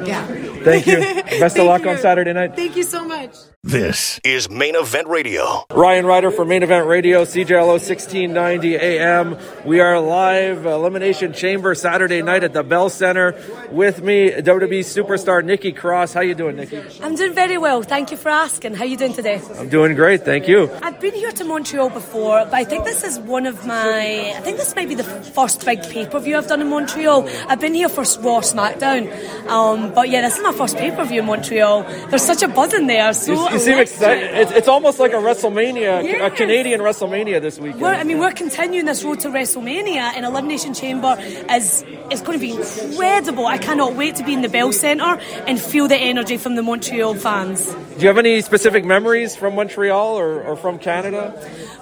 Yeah. 0.06 0.56
Thank 0.66 0.86
you. 0.88 0.98
Best 1.38 1.56
of 1.58 1.66
luck 1.66 1.82
you. 1.82 1.90
on 1.90 1.98
Saturday 1.98 2.32
night. 2.32 2.56
Thank 2.56 2.74
you 2.76 2.82
so 2.82 3.04
much. 3.04 3.36
This 3.62 4.20
is 4.22 4.48
Main 4.48 4.76
Event 4.76 5.08
Radio. 5.08 5.64
Ryan 5.72 6.06
Ryder 6.06 6.30
for 6.30 6.44
Main 6.44 6.62
Event 6.62 6.86
Radio, 6.86 7.24
CJLO 7.24 7.78
1690 7.82 8.76
AM. 8.76 9.36
We 9.64 9.80
are 9.80 9.98
live, 9.98 10.66
Elimination 10.66 11.32
Chamber, 11.32 11.74
Saturday 11.74 12.22
night 12.22 12.44
at 12.44 12.52
the 12.52 12.62
Bell 12.62 12.88
Center. 12.88 13.34
With 13.72 14.02
me, 14.02 14.30
WWE 14.30 14.84
superstar 14.84 15.44
Nikki 15.44 15.72
Cross. 15.72 16.14
How 16.14 16.20
you 16.20 16.36
doing, 16.36 16.56
Nikki? 16.56 16.80
I'm 17.02 17.16
doing 17.16 17.34
very 17.34 17.58
well. 17.58 17.82
Thank 17.82 18.12
you 18.12 18.16
for 18.16 18.28
asking. 18.28 18.74
How 18.74 18.84
you 18.84 18.96
doing 18.96 19.14
today? 19.14 19.40
I'm 19.58 19.69
doing 19.69 19.96
great. 19.96 20.24
Thank 20.24 20.46
you. 20.46 20.70
I've 20.82 21.00
been 21.00 21.14
here 21.14 21.32
to 21.32 21.44
Montreal 21.44 21.90
before, 21.90 22.44
but 22.44 22.54
I 22.54 22.62
think 22.62 22.84
this 22.84 23.02
is 23.02 23.19
one 23.19 23.46
of 23.46 23.66
my. 23.66 24.32
I 24.36 24.40
think 24.42 24.58
this 24.58 24.76
might 24.76 24.88
be 24.88 24.94
the 24.94 25.04
first 25.04 25.64
big 25.64 25.82
pay 25.82 26.06
per 26.06 26.20
view 26.20 26.36
I've 26.36 26.46
done 26.46 26.60
in 26.60 26.70
Montreal. 26.70 27.28
I've 27.48 27.60
been 27.60 27.74
here 27.74 27.88
for 27.88 28.02
Raw 28.20 28.42
SmackDown, 28.42 29.48
um, 29.48 29.92
but 29.92 30.08
yeah, 30.08 30.22
this 30.22 30.36
is 30.36 30.42
my 30.44 30.52
first 30.56 30.76
pay 30.76 30.91
per 30.91 31.05
view 31.05 31.20
in 31.20 31.26
Montreal. 31.26 31.82
There's 32.08 32.23
such 32.23 32.43
a 32.43 32.49
buzz 32.49 32.75
in 32.75 32.87
there. 32.87 33.12
So 33.12 33.50
you 33.50 33.58
seem 33.58 33.79
excited. 33.79 34.35
It's, 34.35 34.53
it's 34.53 34.69
almost 34.69 34.99
like 34.99 35.12
a 35.12 35.17
WrestleMania, 35.17 36.03
yes. 36.03 36.32
a 36.32 36.35
Canadian 36.35 36.81
WrestleMania 36.81 37.41
this 37.41 37.58
weekend. 37.58 37.82
We're, 37.82 37.94
I 37.94 38.05
mean, 38.05 38.19
we're 38.19 38.32
continuing 38.32 38.87
this 38.87 39.05
road 39.05 39.20
to 39.20 39.29
WrestleMania, 39.29 40.14
and 40.17 40.25
Elimination 40.25 40.75
Chamber 40.75 41.17
is 41.50 41.85
is 42.11 42.20
going 42.23 42.38
to 42.38 42.44
be 42.47 42.53
incredible. 42.53 43.47
I 43.47 43.58
cannot 43.58 43.94
wait 43.94 44.17
to 44.17 44.25
be 44.25 44.32
in 44.32 44.43
the 44.43 44.49
Bell 44.49 44.73
Centre 44.73 45.20
and 45.47 45.61
feel 45.61 45.88
the 45.88 45.97
energy 45.97 46.37
from 46.37 46.56
the 46.56 46.62
Montreal 46.62 47.14
fans. 47.14 47.67
Do 47.97 48.03
you 48.03 48.08
have 48.08 48.19
any 48.19 48.41
specific 48.43 48.85
memories 48.85 49.35
from 49.35 49.55
Montreal 49.55 50.19
or, 50.19 50.43
or 50.43 50.56
from 50.56 50.79
Canada? 50.79 51.32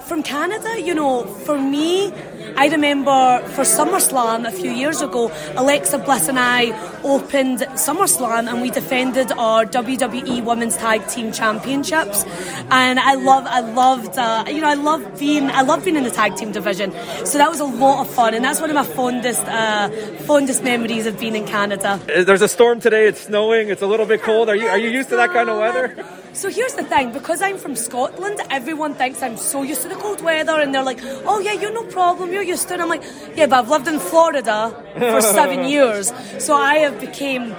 From 0.07 0.23
Canada, 0.23 0.81
you 0.81 0.95
know, 0.95 1.25
for 1.25 1.59
me, 1.59 2.13
I 2.57 2.69
remember 2.69 3.43
for 3.49 3.63
SummerSlam 3.63 4.47
a 4.47 4.53
few 4.53 4.71
years 4.71 5.03
ago, 5.03 5.33
Alexa 5.57 5.99
Bliss 5.99 6.29
and 6.29 6.39
I 6.39 6.71
opened 7.03 7.59
SummerSlam 7.59 8.49
and 8.49 8.63
we 8.63 8.71
defended 8.71 9.33
our 9.33 9.65
WWE 9.65 10.45
Women's 10.45 10.77
Tag 10.77 11.07
Team 11.09 11.33
Championships. 11.33 12.25
And 12.71 13.01
I 13.01 13.15
love, 13.15 13.47
I 13.47 13.61
loved, 13.61 14.17
uh, 14.17 14.45
you 14.47 14.61
know, 14.61 14.69
I 14.69 14.75
love 14.75 15.19
being, 15.19 15.51
I 15.51 15.63
love 15.63 15.85
being 15.85 15.97
in 15.97 16.05
the 16.05 16.13
tag 16.13 16.37
team 16.37 16.53
division. 16.53 16.93
So 17.27 17.39
that 17.39 17.51
was 17.51 17.59
a 17.59 17.65
lot 17.65 18.07
of 18.07 18.15
fun, 18.15 18.35
and 18.35 18.45
that's 18.45 18.61
one 18.61 18.71
of 18.71 18.77
my 18.77 18.85
fondest, 18.85 19.43
uh, 19.47 19.89
fondest 20.25 20.63
memories 20.63 21.07
of 21.07 21.19
being 21.19 21.35
in 21.35 21.47
Canada. 21.47 22.01
There's 22.07 22.43
a 22.43 22.49
storm 22.49 22.81
today. 22.81 23.09
It's 23.09 23.23
snowing. 23.23 23.69
It's 23.69 23.83
a 23.83 23.87
little 23.87 24.07
bit 24.07 24.23
cold. 24.23 24.49
Are 24.49 24.57
you, 24.57 24.69
are 24.69 24.79
you 24.79 24.91
used 24.91 25.09
to 25.09 25.17
that 25.17 25.31
kind 25.31 25.49
of 25.49 25.59
weather? 25.59 26.23
So 26.35 26.51
here's 26.51 26.75
the 26.75 26.83
thing, 26.83 27.13
because 27.13 27.41
I'm 27.41 27.59
from 27.59 27.77
Scotland, 27.77 28.41
everyone 28.51 28.95
thinks 28.95 29.23
I'm 29.23 29.37
so 29.37 29.63
used 29.63 29.83
to 29.83 29.89
the 29.89 29.95
cold 29.95 30.21
weather, 30.21 30.61
and 30.61 30.75
they're 30.75 30.83
like, 30.83 30.99
"Oh 31.25 31.39
yeah, 31.39 31.53
you're 31.53 31.73
no 31.73 31.85
problem, 31.85 32.33
you're 32.33 32.43
used 32.55 32.67
to 32.69 32.75
it." 32.75 32.81
And 32.81 32.83
I'm 32.83 32.89
like, 32.89 33.05
"Yeah, 33.37 33.47
but 33.47 33.61
I've 33.61 33.71
lived 33.71 33.87
in 33.87 34.01
Florida 34.01 34.75
for 34.99 35.21
seven 35.39 35.69
years, 35.69 36.13
so 36.39 36.55
I 36.57 36.79
have 36.79 37.01
became." 37.01 37.55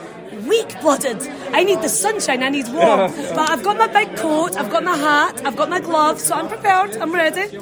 weak-blooded. 0.47 1.21
I 1.53 1.63
need 1.63 1.81
the 1.81 1.89
sunshine. 1.89 2.43
I 2.43 2.49
need 2.49 2.67
warmth. 2.67 3.15
but 3.35 3.49
I've 3.49 3.63
got 3.63 3.77
my 3.77 3.87
big 3.87 4.15
coat. 4.17 4.57
I've 4.57 4.69
got 4.69 4.83
my 4.83 4.95
hat. 4.95 5.41
I've 5.45 5.55
got 5.55 5.69
my 5.69 5.79
gloves. 5.79 6.23
So 6.23 6.35
I'm 6.35 6.49
prepared. 6.49 6.97
I'm 6.97 7.13
ready. 7.13 7.57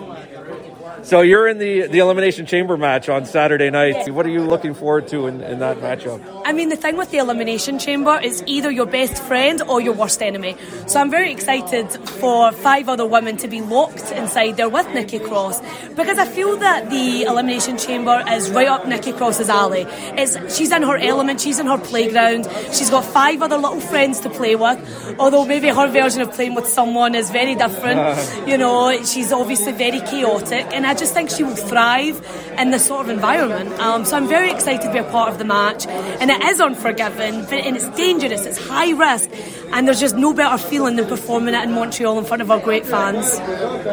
So 1.04 1.20
you're 1.20 1.50
in 1.50 1.58
the, 1.58 1.88
the 1.88 2.00
Elimination 2.00 2.46
Chamber 2.46 2.78
match 2.78 3.10
on 3.10 3.26
Saturday 3.26 3.70
night. 3.70 4.10
What 4.10 4.26
are 4.26 4.30
you 4.30 4.42
looking 4.42 4.74
forward 4.74 5.10
to 5.10 5.28
in, 5.28 5.42
in 5.42 5.60
that 5.60 5.78
matchup? 5.80 6.22
I 6.46 6.54
mean, 6.54 6.70
the 6.70 6.78
thing 6.78 6.96
with 6.96 7.12
the 7.12 7.18
Elimination 7.18 7.78
Chamber 7.78 8.18
is 8.24 8.42
either 8.48 8.72
your 8.72 8.86
best 8.86 9.22
friend 9.24 9.62
or 9.64 9.82
your 9.82 9.94
worst 9.94 10.22
enemy. 10.22 10.56
So 10.88 11.02
I'm 11.02 11.12
very 11.12 11.34
excited 11.34 11.92
for 11.92 12.54
five 12.54 12.88
other 12.88 13.06
women 13.06 13.36
to 13.38 13.50
be 13.50 13.60
locked 13.60 14.14
inside 14.14 14.56
there 14.56 14.70
with 14.70 14.88
Nikki 14.94 15.20
Cross 15.20 15.62
because 15.90 16.18
I 16.18 16.26
feel 16.26 16.56
that 16.58 16.90
the 16.90 17.24
Elimination 17.24 17.78
Chamber 17.78 18.24
is 18.30 18.50
right 18.52 18.70
up 18.70 18.88
Nikki 18.88 19.12
Cross's 19.12 19.50
alley. 19.50 19.86
It's, 20.18 20.56
she's 20.56 20.72
in 20.72 20.84
her 20.84 20.96
element, 20.96 21.42
she's 21.42 21.60
in 21.60 21.66
her 21.68 21.78
playground, 21.80 22.48
she's 22.72 22.90
got 22.90 23.04
five 23.04 23.42
other 23.42 23.58
little 23.58 23.82
friends 23.82 24.22
to 24.22 24.30
play 24.30 24.56
with, 24.56 25.16
although 25.20 25.46
maybe 25.46 25.68
her 25.68 25.88
version 25.90 26.22
of 26.22 26.32
playing 26.32 26.56
with 26.56 26.68
someone 26.68 27.14
is 27.14 27.30
very 27.30 27.56
different. 27.56 28.48
you 28.48 28.58
know, 28.58 29.04
she's 29.04 29.34
obviously 29.34 29.74
very 29.74 30.00
chaotic 30.00 30.66
and 30.72 30.88
I 30.88 30.93
just 30.94 31.14
think 31.14 31.30
she 31.30 31.44
will 31.44 31.56
thrive 31.56 32.26
in 32.58 32.72
this 32.72 32.86
sort 32.86 33.02
of 33.06 33.10
environment. 33.10 33.72
Um, 33.80 34.06
so 34.06 34.18
I'm 34.18 34.28
very 34.28 34.52
excited 34.52 34.82
to 34.82 34.92
be 34.92 35.00
a 35.00 35.04
part 35.04 35.30
of 35.30 35.38
the 35.38 35.46
match. 35.46 35.86
And 35.88 36.30
it 36.30 36.42
is 36.44 36.60
unforgiving, 36.60 37.46
and 37.46 37.76
it's 37.76 37.90
dangerous, 37.90 38.46
it's 38.46 38.58
high 38.58 38.92
risk, 38.92 39.30
and 39.72 39.88
there's 39.88 40.00
just 40.00 40.16
no 40.16 40.34
better 40.34 40.58
feeling 40.58 40.96
than 40.96 41.08
performing 41.08 41.54
it 41.54 41.64
in 41.64 41.72
Montreal 41.74 42.18
in 42.20 42.26
front 42.26 42.42
of 42.42 42.52
our 42.52 42.60
great 42.60 42.86
fans. 42.86 43.40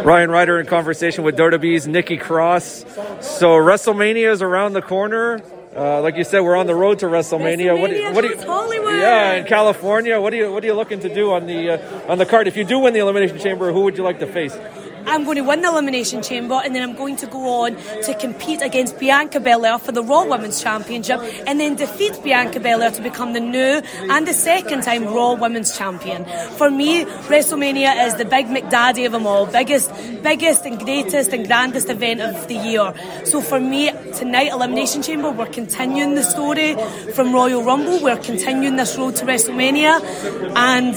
Ryan 0.05 0.31
Ryder 0.31 0.61
in 0.61 0.67
conversation 0.67 1.25
with 1.25 1.37
WWE's 1.37 1.87
Nikki 1.87 2.17
Cross. 2.17 2.85
So 3.21 3.49
WrestleMania 3.57 4.31
is 4.31 4.43
around 4.43 4.73
the 4.73 4.83
corner. 4.83 5.43
Uh, 5.75 6.03
like 6.03 6.17
you 6.17 6.25
said, 6.25 6.41
we're 6.41 6.57
on 6.57 6.67
the 6.67 6.75
road 6.75 6.99
to 6.99 7.07
WrestleMania. 7.07 7.71
WrestleMania 7.71 7.81
what, 7.81 7.91
do, 7.91 8.13
what 8.13 8.23
do 8.23 8.29
you, 8.29 8.47
Hollywood. 8.47 8.95
Yeah, 8.95 9.35
in 9.35 9.45
California. 9.45 10.21
What 10.21 10.33
are 10.33 10.37
you 10.37 10.53
What 10.53 10.65
are 10.65 10.67
you 10.67 10.75
looking 10.75 10.99
to 11.01 11.15
do 11.15 11.31
on 11.31 11.47
the 11.47 11.71
uh, 11.71 12.11
on 12.11 12.19
the 12.19 12.27
card? 12.27 12.49
If 12.49 12.57
you 12.57 12.65
do 12.65 12.81
win 12.81 12.93
the 12.93 12.99
Elimination 12.99 13.39
Chamber, 13.39 13.73
who 13.73 13.83
would 13.83 13.97
you 13.97 14.03
like 14.03 14.19
to 14.19 14.27
face? 14.27 14.57
I'm 15.07 15.25
going 15.25 15.37
to 15.37 15.43
win 15.43 15.63
the 15.63 15.69
Elimination 15.69 16.23
Chamber 16.23 16.61
and 16.65 16.75
then 16.75 16.83
I'm 16.83 16.97
going 16.97 17.17
to 17.17 17.27
go 17.27 17.65
on 17.65 17.77
to 17.77 18.15
compete 18.19 18.63
against 18.63 18.99
Bianca 18.99 19.41
Belair 19.41 19.79
for 19.79 19.93
the 19.93 20.03
Raw 20.03 20.25
Women's 20.25 20.63
Championship 20.63 21.21
and 21.47 21.59
then 21.59 21.77
defeat 21.77 22.23
Bianca 22.23 22.61
Belair 22.61 22.91
to 22.91 23.03
become 23.03 23.33
the 23.33 23.41
new 23.41 23.83
and 24.11 24.27
the 24.27 24.33
second 24.33 24.83
time 24.83 25.05
Raw 25.05 25.35
Women's 25.35 25.77
Champion. 25.77 26.25
For 26.57 26.71
me, 26.71 27.05
WrestleMania 27.05 28.07
is 28.07 28.17
the 28.17 28.25
big 28.25 28.47
McDaddy 28.47 29.07
of 29.07 29.13
them 29.13 29.27
all, 29.27 29.47
biggest, 29.47 29.91
biggest 30.23 30.65
and 30.65 30.79
greatest 30.79 31.33
and 31.33 31.47
grandest 31.47 31.89
event 31.89 32.21
of 32.21 32.49
the 32.49 32.55
year. 32.55 32.93
So 33.25 33.41
for 33.41 33.61
me, 33.61 33.91
tonight, 34.15 34.53
Elimination 34.53 35.03
Chamber, 35.03 35.31
we're 35.31 35.47
continuing 35.47 36.15
the 36.15 36.23
story 36.23 36.77
from 37.15 37.33
Royal 37.33 37.63
Rumble, 37.63 38.03
we're 38.03 38.17
continuing 38.17 38.77
this 38.77 38.97
road 38.97 39.17
to 39.17 39.25
WrestleMania 39.25 40.01
and 40.57 40.97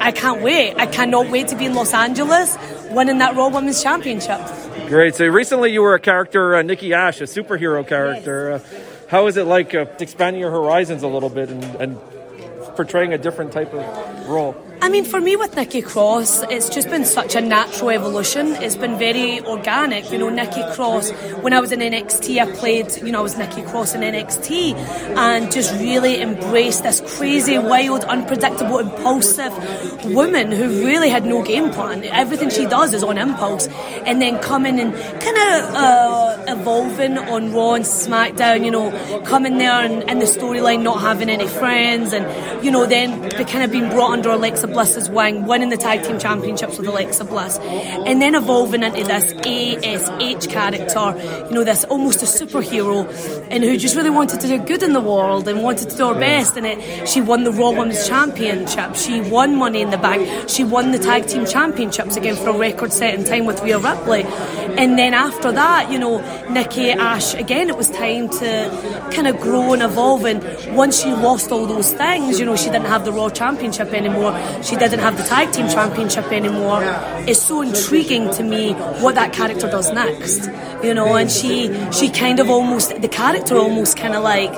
I 0.00 0.12
can't 0.12 0.42
wait. 0.42 0.74
I 0.76 0.86
cannot 0.86 1.30
wait 1.30 1.48
to 1.48 1.56
be 1.56 1.66
in 1.66 1.74
Los 1.74 1.94
Angeles 1.94 2.56
winning 2.94 3.18
that 3.18 3.36
Raw 3.36 3.48
Women's 3.48 3.82
Championship. 3.82 4.40
Great. 4.88 5.14
So 5.14 5.26
recently 5.26 5.72
you 5.72 5.82
were 5.82 5.94
a 5.94 6.00
character, 6.00 6.56
uh, 6.56 6.62
Nikki 6.62 6.92
Ash, 6.92 7.20
a 7.20 7.24
superhero 7.24 7.86
character. 7.86 8.50
Yes. 8.50 8.72
Uh, 8.72 9.06
how 9.08 9.26
is 9.26 9.36
it 9.36 9.44
like 9.44 9.74
uh, 9.74 9.86
expanding 10.00 10.40
your 10.40 10.50
horizons 10.50 11.02
a 11.02 11.08
little 11.08 11.28
bit 11.28 11.48
and, 11.48 11.64
and 11.76 11.98
portraying 12.76 13.12
a 13.12 13.18
different 13.18 13.52
type 13.52 13.72
of 13.72 14.28
role? 14.28 14.56
I 14.84 14.90
mean, 14.90 15.06
for 15.06 15.18
me 15.18 15.34
with 15.34 15.56
Nikki 15.56 15.80
Cross, 15.80 16.42
it's 16.50 16.68
just 16.68 16.90
been 16.90 17.06
such 17.06 17.34
a 17.34 17.40
natural 17.40 17.88
evolution. 17.88 18.48
It's 18.56 18.76
been 18.76 18.98
very 18.98 19.40
organic. 19.40 20.12
You 20.12 20.18
know, 20.18 20.28
Nikki 20.28 20.62
Cross, 20.74 21.10
when 21.40 21.54
I 21.54 21.60
was 21.60 21.72
in 21.72 21.80
NXT, 21.80 22.38
I 22.38 22.52
played, 22.54 22.94
you 22.98 23.10
know, 23.10 23.20
I 23.20 23.22
was 23.22 23.38
Nikki 23.38 23.62
Cross 23.62 23.94
in 23.94 24.02
NXT 24.02 24.74
and 25.16 25.50
just 25.50 25.72
really 25.80 26.20
embraced 26.20 26.82
this 26.82 27.00
crazy, 27.16 27.56
wild, 27.56 28.04
unpredictable, 28.04 28.78
impulsive 28.78 29.54
woman 30.12 30.52
who 30.52 30.84
really 30.84 31.08
had 31.08 31.24
no 31.24 31.42
game 31.42 31.70
plan. 31.70 32.04
Everything 32.04 32.50
she 32.50 32.66
does 32.66 32.92
is 32.92 33.02
on 33.02 33.16
impulse. 33.16 33.68
And 34.04 34.20
then 34.20 34.38
coming 34.40 34.78
and 34.78 34.92
kind 34.92 35.38
of 35.38 35.74
uh, 35.74 36.44
evolving 36.48 37.16
on 37.16 37.54
Raw 37.54 37.72
and 37.72 37.86
SmackDown, 37.86 38.66
you 38.66 38.70
know, 38.70 39.22
coming 39.24 39.56
there 39.56 39.82
and 39.82 40.02
in 40.10 40.18
the 40.18 40.26
storyline 40.26 40.82
not 40.82 41.00
having 41.00 41.30
any 41.30 41.48
friends 41.48 42.12
and, 42.12 42.62
you 42.62 42.70
know, 42.70 42.84
then 42.84 43.30
kind 43.30 43.64
of 43.64 43.72
being 43.72 43.88
brought 43.88 44.12
under 44.12 44.28
Alexa 44.28 44.73
Bliss's 44.74 45.08
wing, 45.08 45.46
winning 45.46 45.70
the 45.70 45.78
tag 45.78 46.02
team 46.02 46.18
championships 46.18 46.76
with 46.76 46.86
Alexa 46.86 47.24
Bliss, 47.24 47.58
and 47.58 48.20
then 48.20 48.34
evolving 48.34 48.82
into 48.82 49.04
this 49.04 49.32
ASH 49.32 50.46
character, 50.48 51.46
you 51.48 51.54
know, 51.54 51.64
this 51.64 51.84
almost 51.84 52.22
a 52.22 52.26
superhero, 52.26 53.08
and 53.50 53.64
who 53.64 53.78
just 53.78 53.96
really 53.96 54.10
wanted 54.10 54.40
to 54.40 54.46
do 54.46 54.58
good 54.58 54.82
in 54.82 54.92
the 54.92 55.00
world 55.00 55.48
and 55.48 55.62
wanted 55.62 55.88
to 55.88 55.96
do 55.96 56.08
her 56.08 56.20
best. 56.20 56.56
And 56.56 56.66
it, 56.66 57.08
she 57.08 57.22
won 57.22 57.44
the 57.44 57.52
Raw 57.52 57.70
Women's 57.70 58.06
Championship, 58.06 58.96
she 58.96 59.22
won 59.22 59.56
Money 59.56 59.80
in 59.80 59.90
the 59.90 59.98
Bank, 59.98 60.50
she 60.50 60.64
won 60.64 60.92
the 60.92 60.98
tag 60.98 61.26
team 61.26 61.46
championships 61.46 62.16
again 62.16 62.36
for 62.36 62.50
a 62.50 62.58
record-setting 62.58 63.24
time 63.24 63.46
with 63.46 63.62
Rhea 63.62 63.78
Ripley, 63.78 64.24
and 64.76 64.98
then 64.98 65.14
after 65.14 65.52
that, 65.52 65.90
you 65.90 65.98
know, 65.98 66.18
Nikki 66.50 66.90
Ash 66.90 67.34
again, 67.34 67.68
it 67.68 67.76
was 67.76 67.88
time 67.90 68.28
to 68.28 69.08
kind 69.14 69.28
of 69.28 69.38
grow 69.40 69.72
and 69.72 69.82
evolve. 69.82 70.24
And 70.24 70.42
once 70.76 71.00
she 71.00 71.12
lost 71.12 71.52
all 71.52 71.66
those 71.66 71.92
things, 71.92 72.40
you 72.40 72.44
know, 72.44 72.56
she 72.56 72.66
didn't 72.66 72.86
have 72.86 73.04
the 73.04 73.12
Raw 73.12 73.28
Championship 73.30 73.92
anymore 73.92 74.32
she 74.64 74.76
didn't 74.76 75.00
have 75.00 75.16
the 75.16 75.24
tag 75.24 75.52
team 75.52 75.68
championship 75.68 76.24
anymore. 76.32 76.80
It's 77.28 77.42
so 77.42 77.62
intriguing 77.62 78.30
to 78.32 78.42
me 78.42 78.72
what 79.02 79.14
that 79.16 79.32
character 79.32 79.70
does 79.70 79.92
next. 79.92 80.48
You 80.82 80.94
know, 80.94 81.14
and 81.16 81.30
she 81.30 81.72
she 81.92 82.08
kind 82.10 82.40
of 82.40 82.50
almost 82.50 83.00
the 83.00 83.08
character 83.08 83.56
almost 83.56 83.96
kind 83.96 84.14
of 84.14 84.22
like 84.22 84.52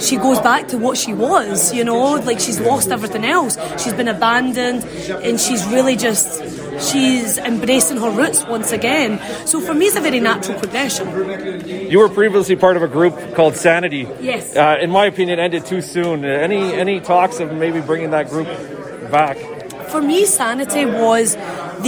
she 0.00 0.16
goes 0.16 0.40
back 0.40 0.68
to 0.68 0.78
what 0.78 0.96
she 0.98 1.12
was, 1.14 1.72
you 1.72 1.84
know, 1.84 2.14
like 2.14 2.40
she's 2.40 2.60
lost 2.60 2.90
everything 2.90 3.24
else. 3.24 3.56
She's 3.82 3.92
been 3.92 4.08
abandoned 4.08 4.84
and 5.22 5.40
she's 5.40 5.64
really 5.66 5.96
just 5.96 6.42
she's 6.90 7.38
embracing 7.38 7.98
her 7.98 8.10
roots 8.10 8.44
once 8.46 8.72
again. 8.72 9.20
So 9.46 9.60
for 9.60 9.74
me, 9.74 9.86
it's 9.86 9.96
a 9.96 10.00
very 10.00 10.20
natural 10.20 10.58
progression. 10.58 11.06
You 11.90 11.98
were 11.98 12.08
previously 12.08 12.56
part 12.56 12.76
of 12.76 12.82
a 12.82 12.88
group 12.88 13.34
called 13.34 13.56
Sanity. 13.56 14.08
Yes. 14.20 14.56
Uh, 14.56 14.78
in 14.80 14.90
my 14.90 15.06
opinion, 15.06 15.38
ended 15.38 15.64
too 15.66 15.80
soon. 15.80 16.24
Any 16.24 16.72
any 16.74 17.00
talks 17.00 17.40
of 17.40 17.52
maybe 17.52 17.80
bringing 17.80 18.10
that 18.10 18.28
group 18.28 18.48
back? 19.14 19.36
For 19.90 20.02
me, 20.02 20.26
Sanity 20.26 20.86
was 20.86 21.36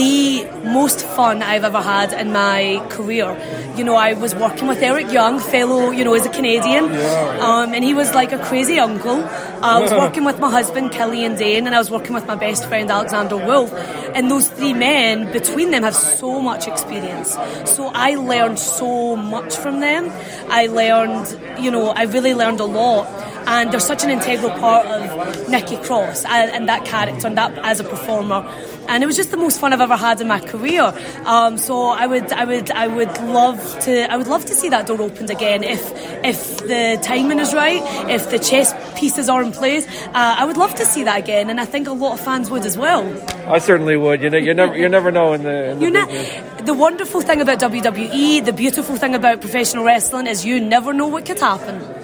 the 0.00 0.46
most 0.62 1.00
fun 1.16 1.42
I've 1.42 1.64
ever 1.64 1.80
had 1.80 2.12
in 2.12 2.30
my 2.32 2.60
career. 2.90 3.28
You 3.76 3.82
know, 3.82 3.96
I 3.96 4.12
was 4.12 4.32
working 4.34 4.68
with 4.68 4.80
Eric 4.90 5.10
Young, 5.10 5.40
fellow, 5.40 5.90
you 5.90 6.04
know, 6.04 6.14
as 6.14 6.24
a 6.24 6.28
Canadian, 6.28 6.84
um, 7.48 7.74
and 7.74 7.82
he 7.82 7.94
was 7.94 8.14
like 8.14 8.30
a 8.30 8.38
crazy 8.38 8.78
uncle. 8.78 9.24
I 9.72 9.80
was 9.80 9.90
working 9.90 10.24
with 10.24 10.38
my 10.38 10.50
husband, 10.50 10.92
Killian 10.92 11.34
Dain, 11.36 11.66
and 11.66 11.74
I 11.74 11.78
was 11.78 11.90
working 11.90 12.14
with 12.14 12.26
my 12.26 12.36
best 12.36 12.68
friend, 12.68 12.90
Alexander 12.90 13.38
Wolfe. 13.48 13.74
And 14.14 14.30
those 14.30 14.48
three 14.48 14.74
men, 14.74 15.32
between 15.32 15.70
them, 15.72 15.82
have 15.82 15.96
so 15.96 16.40
much 16.40 16.68
experience. 16.68 17.30
So 17.64 17.90
I 17.92 18.14
learned 18.14 18.58
so 18.60 19.16
much 19.16 19.56
from 19.56 19.80
them. 19.80 20.12
I 20.48 20.66
learned, 20.66 21.26
you 21.64 21.70
know, 21.70 21.88
I 21.88 22.04
really 22.04 22.34
learned 22.34 22.60
a 22.60 22.70
lot 22.80 23.06
and 23.46 23.72
they're 23.72 23.80
such 23.80 24.04
an 24.04 24.10
integral 24.10 24.50
part 24.50 24.86
of 24.86 25.48
Nikki 25.48 25.76
Cross 25.78 26.24
and, 26.24 26.50
and 26.50 26.68
that 26.68 26.84
character 26.84 27.26
and 27.26 27.36
that 27.36 27.56
as 27.58 27.80
a 27.80 27.84
performer 27.84 28.46
and 28.88 29.02
it 29.02 29.06
was 29.06 29.16
just 29.16 29.30
the 29.30 29.36
most 29.36 29.60
fun 29.60 29.72
I've 29.72 29.80
ever 29.80 29.96
had 29.96 30.20
in 30.20 30.28
my 30.28 30.40
career. 30.40 30.92
Um, 31.24 31.58
so 31.58 31.88
I 31.88 32.06
would, 32.06 32.32
I 32.32 32.44
would, 32.44 32.70
I 32.70 32.86
would 32.86 33.20
love 33.22 33.78
to, 33.80 34.12
I 34.12 34.16
would 34.16 34.26
love 34.26 34.44
to 34.46 34.54
see 34.54 34.68
that 34.68 34.86
door 34.86 35.00
opened 35.02 35.30
again 35.30 35.64
if, 35.64 35.92
if 36.24 36.58
the 36.58 36.98
timing 37.02 37.38
is 37.38 37.54
right, 37.54 37.82
if 38.10 38.30
the 38.30 38.38
chess 38.38 38.72
pieces 38.98 39.28
are 39.28 39.42
in 39.42 39.52
place. 39.52 39.86
Uh, 40.08 40.36
I 40.38 40.44
would 40.44 40.56
love 40.56 40.74
to 40.76 40.84
see 40.84 41.04
that 41.04 41.18
again, 41.18 41.50
and 41.50 41.60
I 41.60 41.64
think 41.64 41.88
a 41.88 41.92
lot 41.92 42.14
of 42.14 42.24
fans 42.24 42.50
would 42.50 42.64
as 42.64 42.78
well. 42.78 43.04
I 43.46 43.58
certainly 43.58 43.96
would. 43.96 44.22
You 44.22 44.30
know, 44.30 44.38
you 44.38 44.54
never, 44.54 44.76
you 44.76 44.88
never 44.88 45.10
know 45.10 45.32
in 45.32 45.42
the. 45.42 45.70
In 45.70 45.78
the 45.78 45.84
you 45.84 45.90
ne- 45.90 46.62
the 46.62 46.74
wonderful 46.74 47.20
thing 47.20 47.40
about 47.40 47.60
WWE, 47.60 48.44
the 48.44 48.52
beautiful 48.52 48.96
thing 48.96 49.14
about 49.14 49.40
professional 49.40 49.84
wrestling 49.84 50.26
is 50.26 50.44
you 50.44 50.60
never 50.60 50.92
know 50.92 51.06
what 51.06 51.24
could 51.24 51.38
happen. 51.38 51.95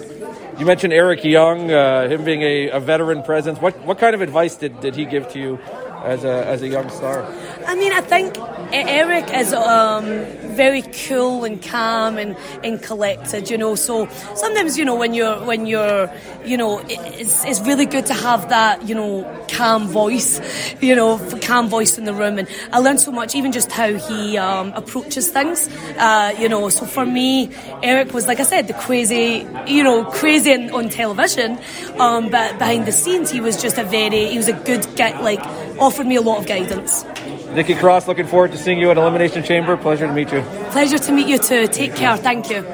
You 0.62 0.66
mentioned 0.66 0.92
Eric 0.92 1.24
Young, 1.24 1.72
uh, 1.72 2.06
him 2.06 2.22
being 2.22 2.42
a, 2.42 2.70
a, 2.70 2.78
veteran 2.78 3.24
presence. 3.24 3.60
What 3.60 3.76
what 3.84 3.98
kind 3.98 4.14
of 4.14 4.20
advice 4.20 4.54
did, 4.54 4.80
did 4.80 4.94
he 4.94 5.04
give 5.04 5.28
to 5.32 5.40
you 5.40 5.58
as 6.04 6.24
a 6.24 6.46
as 6.46 6.62
a 6.62 6.68
young 6.68 6.88
star? 6.90 7.24
I 7.66 7.74
mean, 7.74 7.92
I 7.92 8.00
think 8.00 8.36
Eric 8.72 9.30
is 9.32 9.52
um, 9.52 10.06
very 10.54 10.82
cool 10.82 11.44
and 11.44 11.62
calm 11.62 12.18
and, 12.18 12.36
and 12.64 12.82
collected, 12.82 13.50
you 13.50 13.58
know. 13.58 13.74
So 13.74 14.08
sometimes, 14.34 14.78
you 14.78 14.84
know, 14.84 14.94
when 14.94 15.14
you're 15.14 15.44
when 15.44 15.66
you're, 15.66 16.10
you 16.44 16.56
know, 16.56 16.82
it's, 16.88 17.44
it's 17.44 17.60
really 17.60 17.86
good 17.86 18.06
to 18.06 18.14
have 18.14 18.48
that, 18.48 18.88
you 18.88 18.94
know, 18.94 19.46
calm 19.48 19.88
voice, 19.88 20.40
you 20.80 20.94
know, 20.94 21.18
calm 21.42 21.68
voice 21.68 21.98
in 21.98 22.04
the 22.04 22.14
room. 22.14 22.38
And 22.38 22.48
I 22.72 22.78
learned 22.78 23.00
so 23.00 23.12
much, 23.12 23.34
even 23.34 23.52
just 23.52 23.70
how 23.70 23.92
he 23.92 24.38
um, 24.38 24.72
approaches 24.74 25.30
things, 25.30 25.68
uh, 25.98 26.34
you 26.38 26.48
know. 26.48 26.68
So 26.68 26.86
for 26.86 27.06
me, 27.06 27.50
Eric 27.82 28.12
was, 28.12 28.26
like 28.26 28.40
I 28.40 28.44
said, 28.44 28.68
the 28.68 28.74
crazy, 28.74 29.46
you 29.66 29.82
know, 29.84 30.04
crazy 30.04 30.52
on, 30.52 30.70
on 30.70 30.88
television, 30.88 31.58
um, 31.98 32.30
but 32.30 32.58
behind 32.58 32.86
the 32.86 32.92
scenes, 32.92 33.30
he 33.30 33.40
was 33.40 33.60
just 33.60 33.78
a 33.78 33.84
very, 33.84 34.26
he 34.26 34.36
was 34.36 34.48
a 34.48 34.52
good 34.52 34.86
guy, 34.96 35.18
like 35.20 35.40
offered 35.82 36.06
me 36.06 36.16
a 36.16 36.22
lot 36.22 36.38
of 36.38 36.46
guidance. 36.46 37.04
Nikki 37.52 37.74
Cross, 37.74 38.08
looking 38.08 38.26
forward 38.26 38.52
to 38.52 38.56
seeing 38.56 38.78
you 38.78 38.90
at 38.90 38.96
Elimination 38.96 39.42
Chamber. 39.42 39.76
Pleasure 39.76 40.06
to 40.06 40.12
meet 40.12 40.32
you. 40.32 40.40
Pleasure 40.70 40.98
to 40.98 41.12
meet 41.12 41.26
you 41.26 41.38
too. 41.38 41.66
Take 41.66 41.94
care. 41.94 42.16
Thank 42.16 42.48
you. 42.48 42.64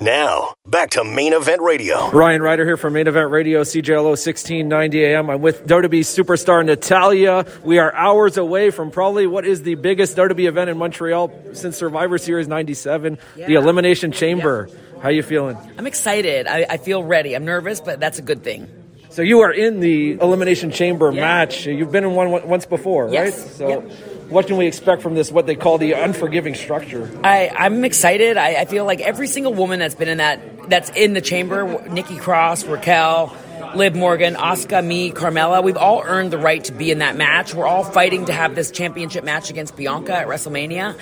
Now, 0.00 0.54
back 0.64 0.90
to 0.90 1.02
Main 1.02 1.32
Event 1.32 1.60
Radio. 1.60 2.08
Ryan 2.10 2.40
Ryder 2.40 2.64
here 2.64 2.76
from 2.76 2.92
Main 2.92 3.08
Event 3.08 3.30
Radio, 3.32 3.62
CJLO 3.62 4.10
1690 4.10 5.04
AM. 5.04 5.28
I'm 5.28 5.42
with 5.42 5.66
WWE 5.66 6.00
superstar 6.00 6.64
Natalya. 6.64 7.46
We 7.64 7.78
are 7.78 7.92
hours 7.92 8.36
away 8.36 8.70
from 8.70 8.92
probably 8.92 9.26
what 9.26 9.44
is 9.44 9.62
the 9.62 9.74
biggest 9.74 10.16
WWE 10.16 10.46
event 10.46 10.70
in 10.70 10.78
Montreal 10.78 11.32
since 11.54 11.76
Survivor 11.76 12.16
Series 12.18 12.46
97, 12.46 13.18
yeah. 13.34 13.46
the 13.48 13.54
Elimination 13.54 14.12
Chamber. 14.12 14.68
Yeah. 14.70 15.02
How 15.02 15.08
you 15.08 15.22
feeling? 15.22 15.56
I'm 15.76 15.86
excited. 15.86 16.46
I, 16.46 16.66
I 16.68 16.76
feel 16.76 17.02
ready. 17.02 17.34
I'm 17.34 17.44
nervous, 17.44 17.80
but 17.80 17.98
that's 17.98 18.18
a 18.18 18.22
good 18.22 18.44
thing. 18.44 18.68
So 19.10 19.22
you 19.22 19.40
are 19.40 19.52
in 19.52 19.80
the 19.80 20.12
Elimination 20.12 20.70
Chamber 20.70 21.10
yeah. 21.12 21.20
match. 21.20 21.66
You've 21.66 21.90
been 21.90 22.04
in 22.04 22.14
one 22.14 22.48
once 22.48 22.66
before, 22.66 23.08
yes. 23.10 23.38
right? 23.38 23.50
So 23.52 23.68
yep. 23.68 23.92
what 24.28 24.46
can 24.46 24.56
we 24.56 24.66
expect 24.66 25.02
from 25.02 25.14
this? 25.14 25.32
What 25.32 25.46
they 25.46 25.56
call 25.56 25.78
the 25.78 25.92
unforgiving 25.92 26.54
structure? 26.54 27.10
I, 27.24 27.48
I'm 27.48 27.84
excited. 27.84 28.36
I, 28.36 28.56
I 28.56 28.64
feel 28.66 28.84
like 28.84 29.00
every 29.00 29.26
single 29.26 29.54
woman 29.54 29.78
that's 29.78 29.94
been 29.94 30.08
in 30.08 30.18
that 30.18 30.68
that's 30.68 30.90
in 30.90 31.14
the 31.14 31.22
chamber, 31.22 31.88
Nikki 31.88 32.16
Cross, 32.16 32.64
Raquel, 32.64 33.34
Liv 33.78 33.94
Morgan, 33.94 34.34
Asuka, 34.34 34.84
me, 34.84 35.12
Carmella, 35.12 35.62
we've 35.62 35.76
all 35.76 36.02
earned 36.04 36.32
the 36.32 36.38
right 36.38 36.64
to 36.64 36.72
be 36.72 36.90
in 36.90 36.98
that 36.98 37.14
match. 37.16 37.54
We're 37.54 37.64
all 37.64 37.84
fighting 37.84 38.24
to 38.24 38.32
have 38.32 38.56
this 38.56 38.72
championship 38.72 39.22
match 39.22 39.50
against 39.50 39.76
Bianca 39.76 40.16
at 40.16 40.26
WrestleMania. 40.26 40.98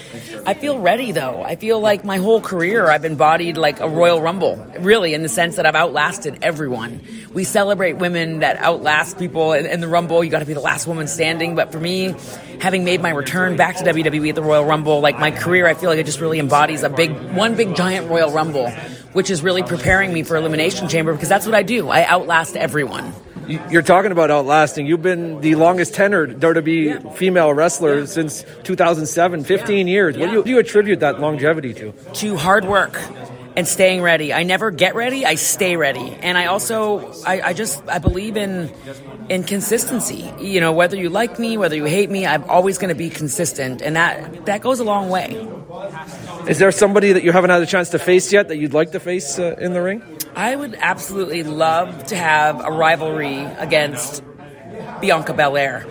I 0.47 0.52
feel 0.52 0.78
ready 0.78 1.11
though. 1.11 1.42
I 1.42 1.56
feel 1.56 1.80
like 1.80 2.04
my 2.04 2.18
whole 2.18 2.42
career 2.42 2.90
I've 2.90 3.06
embodied 3.06 3.56
like 3.56 3.80
a 3.80 3.88
Royal 3.88 4.21
Rumble, 4.21 4.56
really, 4.80 5.14
in 5.14 5.23
the 5.23 5.28
sense 5.30 5.56
that 5.56 5.64
I've 5.64 5.75
outlasted 5.75 6.40
everyone. 6.42 7.00
We 7.33 7.45
celebrate 7.45 7.95
women 7.95 8.40
that 8.40 8.59
outlast 8.59 9.18
people 9.18 9.54
in, 9.54 9.64
in 9.64 9.80
the 9.80 9.88
Rumble. 9.88 10.23
You 10.23 10.30
got 10.30 10.40
to 10.40 10.45
be 10.45 10.52
the 10.52 10.61
last 10.61 10.87
woman 10.87 11.09
standing. 11.09 11.54
But 11.54 11.73
for 11.73 11.80
me, 11.80 12.14
having 12.61 12.85
made 12.85 13.00
my 13.00 13.11
return 13.11 13.56
back 13.56 13.76
to 13.76 13.85
WWE 13.85 14.28
at 14.28 14.35
the 14.35 14.42
Royal 14.42 14.66
Rumble, 14.66 15.00
like 15.00 15.18
my 15.18 15.30
career, 15.30 15.66
I 15.66 15.73
feel 15.73 15.88
like 15.88 15.99
it 15.99 16.04
just 16.04 16.21
really 16.21 16.38
embodies 16.38 16.83
a 16.83 16.90
big, 16.90 17.11
one 17.33 17.54
big 17.56 17.75
giant 17.75 18.11
Royal 18.11 18.30
Rumble 18.30 18.71
which 19.16 19.30
is 19.30 19.42
really 19.42 19.62
preparing 19.62 20.12
me 20.12 20.23
for 20.23 20.37
Elimination 20.37 20.88
Chamber 20.88 21.14
because 21.14 21.30
that's 21.30 21.46
what 21.46 21.54
I 21.54 21.62
do. 21.62 21.88
I 21.88 22.04
outlast 22.04 22.54
everyone. 22.54 23.14
You're 23.49 23.80
talking 23.80 24.12
about 24.12 24.30
outlasting. 24.30 24.87
You've 24.87 25.00
been 25.00 25.40
the 25.40 25.54
longest 25.54 25.94
tenured 25.94 26.38
WWE 26.38 26.85
yeah. 27.02 27.12
female 27.12 27.54
wrestler 27.54 28.00
yeah. 28.00 28.04
since 28.04 28.44
2007, 28.64 29.44
15 29.44 29.87
yeah. 29.87 29.90
years. 29.90 30.18
What 30.18 30.26
do, 30.26 30.32
you, 30.32 30.44
do 30.44 30.50
you 30.50 30.58
attribute 30.58 31.00
that 31.00 31.18
longevity 31.18 31.73
to? 31.73 31.92
To 31.92 32.37
hard 32.37 32.66
work 32.66 33.00
and 33.56 33.66
staying 33.66 34.02
ready. 34.02 34.32
I 34.32 34.42
never 34.42 34.70
get 34.70 34.94
ready, 34.94 35.25
I 35.25 35.34
stay 35.34 35.76
ready. 35.76 36.16
And 36.20 36.36
I 36.36 36.46
also 36.46 37.12
I, 37.25 37.40
I, 37.40 37.52
just 37.54 37.82
I 37.88 37.98
believe 37.98 38.36
in 38.36 38.72
in 39.28 39.44
consistency. 39.44 40.30
You 40.38 40.60
know, 40.60 40.72
whether 40.72 40.96
you 40.96 41.08
like 41.08 41.38
me, 41.38 41.56
whether 41.56 41.75
you 41.75 41.84
hate 41.84 42.10
me, 42.10 42.26
I'm 42.26 42.44
always 42.44 42.78
gonna 42.78 42.94
be 42.94 43.08
consistent 43.08 43.80
and 43.82 43.96
that 43.96 44.46
that 44.46 44.60
goes 44.60 44.78
a 44.78 44.84
long 44.84 45.08
way. 45.08 45.48
Is 46.46 46.58
there 46.58 46.70
somebody 46.70 47.12
that 47.12 47.25
you 47.25 47.32
haven't 47.32 47.50
had 47.50 47.62
a 47.62 47.66
chance 47.66 47.90
to 47.90 47.98
face 47.98 48.32
yet 48.32 48.48
that 48.48 48.56
you'd 48.58 48.75
like 48.75 48.92
to 48.92 49.00
face 49.00 49.38
uh, 49.38 49.56
in 49.58 49.72
the 49.72 49.82
ring? 49.82 50.02
I 50.36 50.54
would 50.54 50.76
absolutely 50.78 51.42
love 51.42 52.04
to 52.06 52.16
have 52.16 52.64
a 52.64 52.70
rivalry 52.70 53.38
against 53.38 54.22
Bianca 55.00 55.32
Belair. 55.32 55.86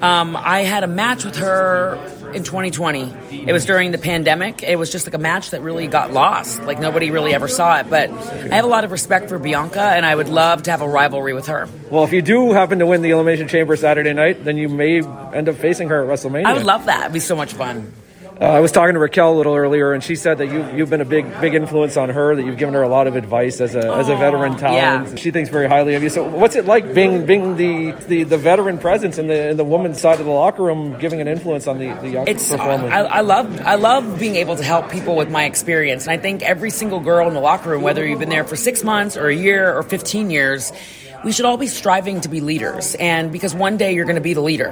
Um, 0.00 0.36
I 0.36 0.60
had 0.60 0.82
a 0.82 0.86
match 0.86 1.24
with 1.24 1.36
her 1.36 1.98
in 2.34 2.44
2020. 2.44 3.12
It 3.46 3.52
was 3.52 3.64
during 3.64 3.90
the 3.90 3.98
pandemic. 3.98 4.62
It 4.62 4.78
was 4.78 4.90
just 4.90 5.06
like 5.06 5.14
a 5.14 5.18
match 5.18 5.50
that 5.50 5.62
really 5.62 5.86
got 5.86 6.12
lost. 6.12 6.62
Like 6.62 6.80
nobody 6.80 7.10
really 7.10 7.34
ever 7.34 7.48
saw 7.48 7.78
it. 7.78 7.90
But 7.90 8.10
I 8.10 8.56
have 8.56 8.64
a 8.64 8.68
lot 8.68 8.84
of 8.84 8.92
respect 8.92 9.28
for 9.28 9.38
Bianca, 9.38 9.80
and 9.80 10.04
I 10.04 10.14
would 10.14 10.28
love 10.28 10.64
to 10.64 10.70
have 10.70 10.82
a 10.82 10.88
rivalry 10.88 11.34
with 11.34 11.46
her. 11.46 11.68
Well, 11.90 12.04
if 12.04 12.12
you 12.12 12.22
do 12.22 12.52
happen 12.52 12.78
to 12.80 12.86
win 12.86 13.02
the 13.02 13.10
Elimination 13.10 13.48
Chamber 13.48 13.76
Saturday 13.76 14.12
night, 14.12 14.44
then 14.44 14.56
you 14.56 14.68
may 14.68 15.02
end 15.02 15.48
up 15.48 15.56
facing 15.56 15.88
her 15.88 16.02
at 16.02 16.08
WrestleMania. 16.08 16.44
I 16.44 16.54
would 16.54 16.66
love 16.66 16.86
that. 16.86 17.02
It'd 17.02 17.12
be 17.12 17.20
so 17.20 17.36
much 17.36 17.52
fun. 17.52 17.92
Uh, 18.40 18.44
I 18.44 18.60
was 18.60 18.72
talking 18.72 18.94
to 18.94 19.00
Raquel 19.00 19.34
a 19.34 19.36
little 19.36 19.54
earlier, 19.54 19.92
and 19.92 20.02
she 20.02 20.16
said 20.16 20.38
that 20.38 20.46
you 20.46 20.66
you've 20.74 20.88
been 20.88 21.02
a 21.02 21.04
big 21.04 21.26
big 21.42 21.54
influence 21.54 21.98
on 21.98 22.08
her. 22.08 22.34
That 22.34 22.46
you've 22.46 22.56
given 22.56 22.72
her 22.72 22.80
a 22.80 22.88
lot 22.88 23.06
of 23.06 23.14
advice 23.14 23.60
as 23.60 23.74
a 23.74 23.92
as 23.92 24.08
a 24.08 24.16
veteran 24.16 24.56
talent. 24.56 25.10
yeah. 25.10 25.14
She 25.16 25.30
thinks 25.30 25.50
very 25.50 25.68
highly 25.68 25.94
of 25.94 26.02
you. 26.02 26.08
So, 26.08 26.24
what's 26.24 26.56
it 26.56 26.64
like 26.64 26.94
being 26.94 27.26
being 27.26 27.56
the 27.58 27.92
the, 28.08 28.22
the 28.22 28.38
veteran 28.38 28.78
presence 28.78 29.18
in 29.18 29.26
the 29.26 29.50
in 29.50 29.58
the 29.58 29.64
women's 29.64 30.00
side 30.00 30.20
of 30.20 30.24
the 30.24 30.32
locker 30.32 30.62
room, 30.62 30.98
giving 30.98 31.20
an 31.20 31.28
influence 31.28 31.66
on 31.66 31.78
the 31.78 31.92
the 32.00 32.08
young 32.08 32.28
It's 32.28 32.50
I. 32.50 33.02
I 33.02 33.20
love 33.20 33.60
I 33.60 33.74
love 33.74 34.18
being 34.18 34.36
able 34.36 34.56
to 34.56 34.64
help 34.64 34.90
people 34.90 35.16
with 35.16 35.30
my 35.30 35.44
experience, 35.44 36.06
and 36.06 36.12
I 36.12 36.16
think 36.16 36.40
every 36.40 36.70
single 36.70 37.00
girl 37.00 37.28
in 37.28 37.34
the 37.34 37.40
locker 37.40 37.68
room, 37.68 37.82
whether 37.82 38.06
you've 38.06 38.20
been 38.20 38.30
there 38.30 38.44
for 38.44 38.56
six 38.56 38.82
months 38.82 39.18
or 39.18 39.28
a 39.28 39.36
year 39.36 39.76
or 39.76 39.82
15 39.82 40.30
years. 40.30 40.72
We 41.22 41.32
should 41.32 41.44
all 41.44 41.58
be 41.58 41.66
striving 41.66 42.22
to 42.22 42.28
be 42.28 42.40
leaders, 42.40 42.94
and 42.94 43.30
because 43.30 43.54
one 43.54 43.76
day 43.76 43.94
you're 43.94 44.06
going 44.06 44.16
to 44.16 44.22
be 44.22 44.32
the 44.32 44.40
leader, 44.40 44.68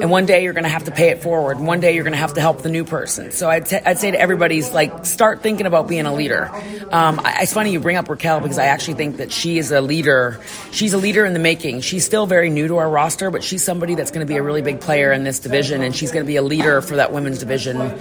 and 0.00 0.10
one 0.10 0.24
day 0.24 0.42
you're 0.44 0.54
going 0.54 0.64
to 0.64 0.70
have 0.70 0.84
to 0.84 0.90
pay 0.90 1.10
it 1.10 1.22
forward, 1.22 1.58
and 1.58 1.66
one 1.66 1.80
day 1.80 1.94
you're 1.94 2.04
going 2.04 2.14
to 2.14 2.18
have 2.18 2.34
to 2.34 2.40
help 2.40 2.62
the 2.62 2.70
new 2.70 2.84
person. 2.84 3.32
So 3.32 3.50
I'd, 3.50 3.66
t- 3.66 3.76
I'd 3.84 3.98
say 3.98 4.10
to 4.10 4.18
everybody's 4.18 4.72
like, 4.72 5.04
start 5.04 5.42
thinking 5.42 5.66
about 5.66 5.88
being 5.88 6.06
a 6.06 6.14
leader. 6.14 6.50
Um, 6.90 7.20
I, 7.22 7.42
it's 7.42 7.52
funny 7.52 7.72
you 7.72 7.80
bring 7.80 7.96
up 7.96 8.08
Raquel 8.08 8.40
because 8.40 8.58
I 8.58 8.66
actually 8.66 8.94
think 8.94 9.18
that 9.18 9.30
she 9.30 9.58
is 9.58 9.72
a 9.72 9.82
leader. 9.82 10.40
She's 10.72 10.94
a 10.94 10.98
leader 10.98 11.26
in 11.26 11.34
the 11.34 11.38
making. 11.38 11.82
She's 11.82 12.06
still 12.06 12.26
very 12.26 12.48
new 12.48 12.68
to 12.68 12.78
our 12.78 12.88
roster, 12.88 13.30
but 13.30 13.44
she's 13.44 13.62
somebody 13.62 13.94
that's 13.94 14.10
going 14.10 14.26
to 14.26 14.32
be 14.32 14.38
a 14.38 14.42
really 14.42 14.62
big 14.62 14.80
player 14.80 15.12
in 15.12 15.24
this 15.24 15.38
division, 15.38 15.82
and 15.82 15.94
she's 15.94 16.12
going 16.12 16.24
to 16.24 16.28
be 16.28 16.36
a 16.36 16.42
leader 16.42 16.80
for 16.80 16.96
that 16.96 17.12
women's 17.12 17.38
division 17.38 17.98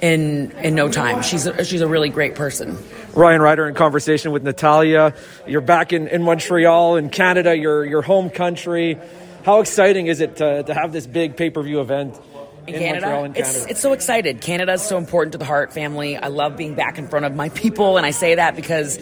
in 0.00 0.50
in 0.62 0.74
no 0.74 0.90
time. 0.90 1.22
She's 1.22 1.46
a, 1.46 1.64
she's 1.64 1.80
a 1.80 1.88
really 1.88 2.08
great 2.08 2.34
person. 2.34 2.76
Ryan 3.16 3.40
Ryder 3.40 3.66
in 3.66 3.74
conversation 3.74 4.30
with 4.30 4.42
Natalya. 4.42 5.14
You're 5.46 5.62
back 5.62 5.94
in, 5.94 6.06
in 6.06 6.22
Montreal, 6.22 6.96
in 6.96 7.08
Canada, 7.08 7.56
your 7.56 7.84
your 7.84 8.02
home 8.02 8.28
country. 8.28 8.98
How 9.42 9.60
exciting 9.60 10.08
is 10.08 10.20
it 10.20 10.36
to, 10.36 10.62
to 10.64 10.74
have 10.74 10.92
this 10.92 11.06
big 11.06 11.36
pay 11.36 11.48
per 11.48 11.62
view 11.62 11.80
event 11.80 12.20
in, 12.66 12.74
in 12.74 12.80
Canada. 12.80 13.06
Montreal, 13.06 13.24
in 13.24 13.36
It's 13.36 13.52
Canada? 13.52 13.70
it's 13.70 13.80
so 13.80 13.92
excited. 13.94 14.40
Canada's 14.42 14.82
so 14.82 14.98
important 14.98 15.32
to 15.32 15.38
the 15.38 15.46
Hart 15.46 15.72
family. 15.72 16.16
I 16.18 16.28
love 16.28 16.58
being 16.58 16.74
back 16.74 16.98
in 16.98 17.08
front 17.08 17.24
of 17.24 17.34
my 17.34 17.48
people, 17.48 17.96
and 17.96 18.04
I 18.04 18.10
say 18.10 18.34
that 18.34 18.54
because 18.54 18.98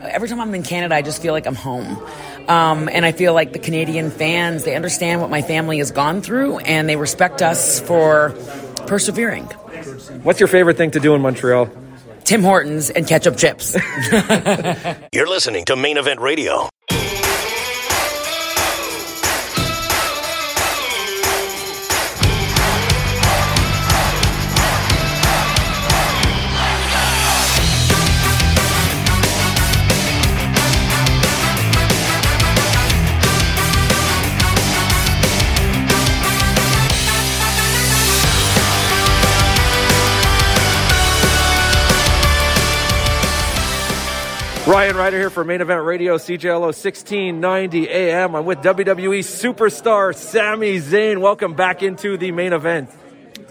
every 0.00 0.28
time 0.28 0.40
I'm 0.40 0.54
in 0.54 0.62
Canada, 0.62 0.94
I 0.94 1.02
just 1.02 1.20
feel 1.20 1.34
like 1.34 1.46
I'm 1.46 1.54
home. 1.54 1.98
Um, 2.48 2.88
and 2.90 3.04
I 3.04 3.12
feel 3.12 3.34
like 3.34 3.52
the 3.52 3.58
Canadian 3.58 4.10
fans 4.10 4.64
they 4.64 4.76
understand 4.76 5.20
what 5.20 5.28
my 5.28 5.42
family 5.42 5.76
has 5.78 5.90
gone 5.90 6.22
through, 6.22 6.58
and 6.60 6.88
they 6.88 6.96
respect 6.96 7.42
us 7.42 7.80
for 7.80 8.30
persevering. 8.86 9.44
What's 10.22 10.40
your 10.40 10.48
favorite 10.48 10.78
thing 10.78 10.92
to 10.92 11.00
do 11.00 11.14
in 11.14 11.20
Montreal? 11.20 11.68
Tim 12.28 12.42
Hortons 12.42 12.90
and 12.90 13.06
ketchup 13.06 13.38
chips. 13.38 13.74
You're 15.14 15.30
listening 15.30 15.64
to 15.64 15.76
Main 15.76 15.96
Event 15.96 16.20
Radio. 16.20 16.68
Ryan 44.78 44.96
Ryder 44.96 45.18
here 45.18 45.30
for 45.30 45.42
Main 45.42 45.60
Event 45.60 45.82
Radio, 45.82 46.18
CJLO 46.18 46.66
1690 46.66 47.90
AM. 47.90 48.36
I'm 48.36 48.44
with 48.44 48.58
WWE 48.58 49.24
superstar 49.24 50.14
Sami 50.14 50.78
Zayn. 50.78 51.18
Welcome 51.18 51.54
back 51.54 51.82
into 51.82 52.16
the 52.16 52.30
main 52.30 52.52
event. 52.52 52.88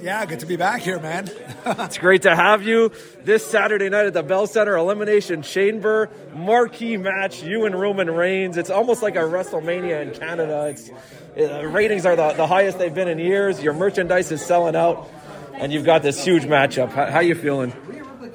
Yeah, 0.02 0.26
good 0.26 0.40
to 0.40 0.46
be 0.46 0.56
back 0.56 0.80
here, 0.84 1.02
man. 1.02 1.30
It's 1.66 1.98
great 1.98 2.22
to 2.22 2.34
have 2.34 2.64
you 2.64 2.94
this 3.26 3.46
Saturday 3.46 3.90
night 3.90 4.06
at 4.06 4.14
the 4.14 4.24
Bell 4.24 4.48
Center 4.48 4.78
Elimination 4.78 5.42
Chamber. 5.42 6.10
Marquee 6.34 6.96
match, 6.96 7.44
you 7.44 7.66
and 7.66 7.78
Roman 7.78 8.10
Reigns. 8.10 8.56
It's 8.56 8.70
almost 8.70 9.04
like 9.04 9.18
a 9.18 9.28
WrestleMania 9.28 10.04
in 10.04 10.18
Canada. 10.18 10.68
It's 10.68 10.90
uh, 11.38 11.66
ratings 11.66 12.06
are 12.06 12.16
the, 12.16 12.32
the 12.38 12.48
highest 12.48 12.80
they've 12.80 12.96
been 12.96 13.10
in 13.10 13.20
years. 13.20 13.62
Your 13.62 13.74
merchandise 13.74 14.32
is 14.32 14.42
selling 14.42 14.78
out, 14.78 15.10
and 15.56 15.74
you've 15.74 15.84
got 15.84 16.04
this 16.04 16.24
huge 16.24 16.44
matchup. 16.44 16.92
How, 16.92 17.12
how 17.12 17.20
you 17.20 17.36
feeling? 17.36 17.74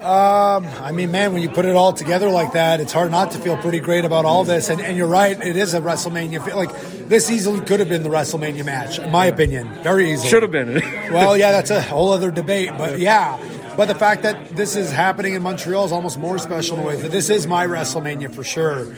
I 0.05 0.93
mean, 0.93 1.11
man, 1.11 1.33
when 1.33 1.43
you 1.43 1.49
put 1.49 1.65
it 1.65 1.75
all 1.75 1.93
together 1.93 2.29
like 2.29 2.53
that, 2.53 2.81
it's 2.81 2.93
hard 2.93 3.11
not 3.11 3.31
to 3.33 3.39
feel 3.39 3.57
pretty 3.57 3.81
great 3.81 4.05
about 4.05 4.25
all 4.25 4.45
this. 4.45 4.69
And, 4.69 4.81
and 4.81 4.97
you're 4.97 5.07
right, 5.07 5.41
it 5.41 5.57
is 5.57 5.75
a 5.75 5.81
WrestleMania. 5.81 6.45
Feel 6.45 6.57
Like 6.57 6.75
this 7.09 7.31
easily 7.31 7.61
could 7.65 7.81
have 7.81 7.89
been 7.89 8.03
the 8.03 8.09
WrestleMania 8.09 8.65
match, 8.65 8.99
in 8.99 9.11
my 9.11 9.27
opinion, 9.27 9.69
very 9.83 10.13
easily. 10.13 10.29
Should 10.29 10.43
have 10.43 10.53
been. 10.53 10.83
Well, 11.13 11.37
yeah, 11.37 11.53
that's 11.53 11.71
a 11.71 11.83
whole 11.83 12.13
other 12.13 12.31
debate, 12.31 12.71
but 12.79 12.99
yeah. 12.99 13.39
But 13.77 13.89
the 13.89 13.95
fact 13.95 14.23
that 14.23 14.51
this 14.57 14.77
is 14.77 14.91
happening 14.91 15.35
in 15.35 15.43
Montreal 15.43 15.85
is 15.85 15.93
almost 15.93 16.19
more 16.19 16.39
special 16.39 16.79
in 16.79 16.85
a 16.85 16.87
way. 16.87 16.97
This 16.97 17.29
is 17.29 17.47
my 17.47 17.67
WrestleMania 17.67 18.35
for 18.35 18.43
sure. 18.45 18.95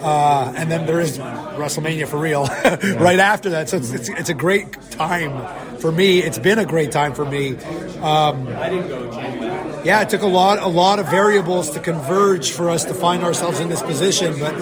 Uh, 0.00 0.52
and 0.56 0.70
then 0.70 0.86
there 0.86 1.00
is 1.00 1.18
WrestleMania 1.18 2.06
for 2.06 2.18
real 2.18 2.44
right 2.98 3.18
after 3.18 3.50
that. 3.50 3.68
So 3.68 3.78
it's, 3.78 3.90
it's, 3.92 4.08
it's 4.08 4.28
a 4.28 4.34
great 4.34 4.72
time 4.90 5.78
for 5.78 5.92
me. 5.92 6.20
It's 6.20 6.38
been 6.38 6.58
a 6.58 6.66
great 6.66 6.92
time 6.92 7.14
for 7.14 7.24
me. 7.24 7.56
Um, 8.00 8.46
yeah, 9.88 10.02
it 10.02 10.10
took 10.10 10.20
a 10.20 10.26
lot, 10.26 10.58
a 10.58 10.66
lot 10.66 10.98
of 10.98 11.08
variables 11.08 11.70
to 11.70 11.80
converge 11.80 12.52
for 12.52 12.68
us 12.68 12.84
to 12.84 12.92
find 12.92 13.24
ourselves 13.24 13.58
in 13.58 13.70
this 13.70 13.80
position, 13.80 14.38
but 14.38 14.54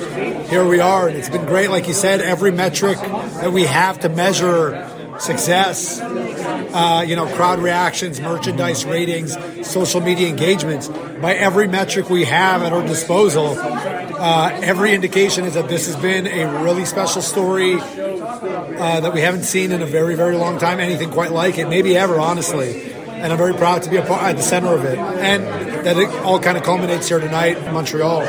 here 0.46 0.64
we 0.64 0.78
are, 0.78 1.08
and 1.08 1.16
it's 1.16 1.28
been 1.28 1.44
great. 1.44 1.68
Like 1.68 1.88
you 1.88 1.94
said, 1.94 2.20
every 2.20 2.52
metric 2.52 2.96
that 2.98 3.52
we 3.52 3.64
have 3.64 3.98
to 4.02 4.08
measure 4.08 4.88
success, 5.18 6.00
uh, 6.00 7.04
you 7.04 7.16
know, 7.16 7.26
crowd 7.34 7.58
reactions, 7.58 8.20
merchandise 8.20 8.84
ratings, 8.84 9.36
social 9.68 10.00
media 10.00 10.28
engagements, 10.28 10.86
by 11.20 11.34
every 11.34 11.66
metric 11.66 12.08
we 12.08 12.24
have 12.24 12.62
at 12.62 12.72
our 12.72 12.86
disposal, 12.86 13.56
uh, 13.58 14.56
every 14.62 14.94
indication 14.94 15.44
is 15.44 15.54
that 15.54 15.68
this 15.68 15.86
has 15.86 15.96
been 15.96 16.28
a 16.28 16.62
really 16.62 16.84
special 16.84 17.20
story 17.20 17.80
uh, 17.80 19.00
that 19.00 19.12
we 19.12 19.22
haven't 19.22 19.42
seen 19.42 19.72
in 19.72 19.82
a 19.82 19.86
very, 19.86 20.14
very 20.14 20.36
long 20.36 20.56
time. 20.60 20.78
Anything 20.78 21.10
quite 21.10 21.32
like 21.32 21.58
it, 21.58 21.68
maybe 21.68 21.96
ever, 21.96 22.20
honestly. 22.20 22.95
And 23.26 23.32
I'm 23.32 23.38
very 23.38 23.54
proud 23.54 23.82
to 23.82 23.90
be 23.90 23.96
a 23.96 24.02
part, 24.02 24.22
at 24.22 24.36
the 24.36 24.42
center 24.44 24.72
of 24.72 24.84
it, 24.84 24.96
and 24.96 25.42
that 25.84 25.96
it 25.96 26.08
all 26.20 26.38
kind 26.38 26.56
of 26.56 26.62
culminates 26.62 27.08
here 27.08 27.18
tonight 27.18 27.58
in 27.58 27.74
Montreal. 27.74 28.22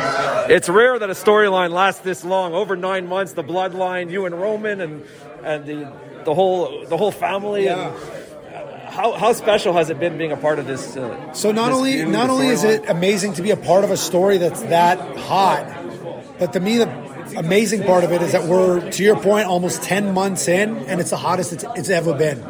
It's 0.50 0.68
rare 0.70 0.98
that 0.98 1.08
a 1.08 1.14
storyline 1.14 1.70
lasts 1.70 2.02
this 2.02 2.26
long, 2.26 2.56
over 2.56 2.76
nine 2.76 3.06
months. 3.06 3.34
The 3.34 3.44
bloodline, 3.44 4.10
you 4.10 4.26
and 4.26 4.34
Roman, 4.34 4.82
and 4.82 5.06
and 5.44 5.66
the 5.68 5.94
the 6.26 6.34
whole 6.34 6.84
the 6.88 6.98
whole 6.98 7.12
family. 7.12 7.66
Yeah. 7.66 7.94
And 7.94 8.90
how, 8.90 9.12
how 9.12 9.34
special 9.34 9.74
has 9.74 9.92
it 9.92 10.00
been 10.00 10.18
being 10.18 10.32
a 10.32 10.38
part 10.38 10.58
of 10.58 10.66
this? 10.66 10.98
Uh, 10.98 11.32
So 11.32 11.52
not 11.52 11.68
this 11.68 11.76
only 11.76 12.06
not 12.06 12.32
only 12.32 12.48
is 12.48 12.64
it 12.64 12.90
amazing 12.90 13.34
to 13.34 13.44
be 13.44 13.52
a 13.52 13.58
part 13.58 13.84
of 13.84 13.92
a 13.92 13.98
story 13.98 14.40
that's 14.40 14.64
that 14.64 14.98
hot, 15.16 15.68
but 16.40 16.54
to 16.54 16.60
me 16.60 16.80
the 16.80 16.88
amazing 17.36 17.84
part 17.84 18.04
of 18.04 18.12
it 18.12 18.22
is 18.22 18.32
that 18.32 18.44
we're 18.46 18.92
to 18.92 19.04
your 19.04 19.20
point 19.20 19.48
almost 19.48 19.84
10 19.84 20.14
months 20.14 20.48
in 20.48 20.78
and 20.78 21.00
it's 21.02 21.10
the 21.10 21.18
hottest 21.18 21.54
it's, 21.54 21.66
it's 21.76 21.90
ever 21.90 22.14
been. 22.14 22.44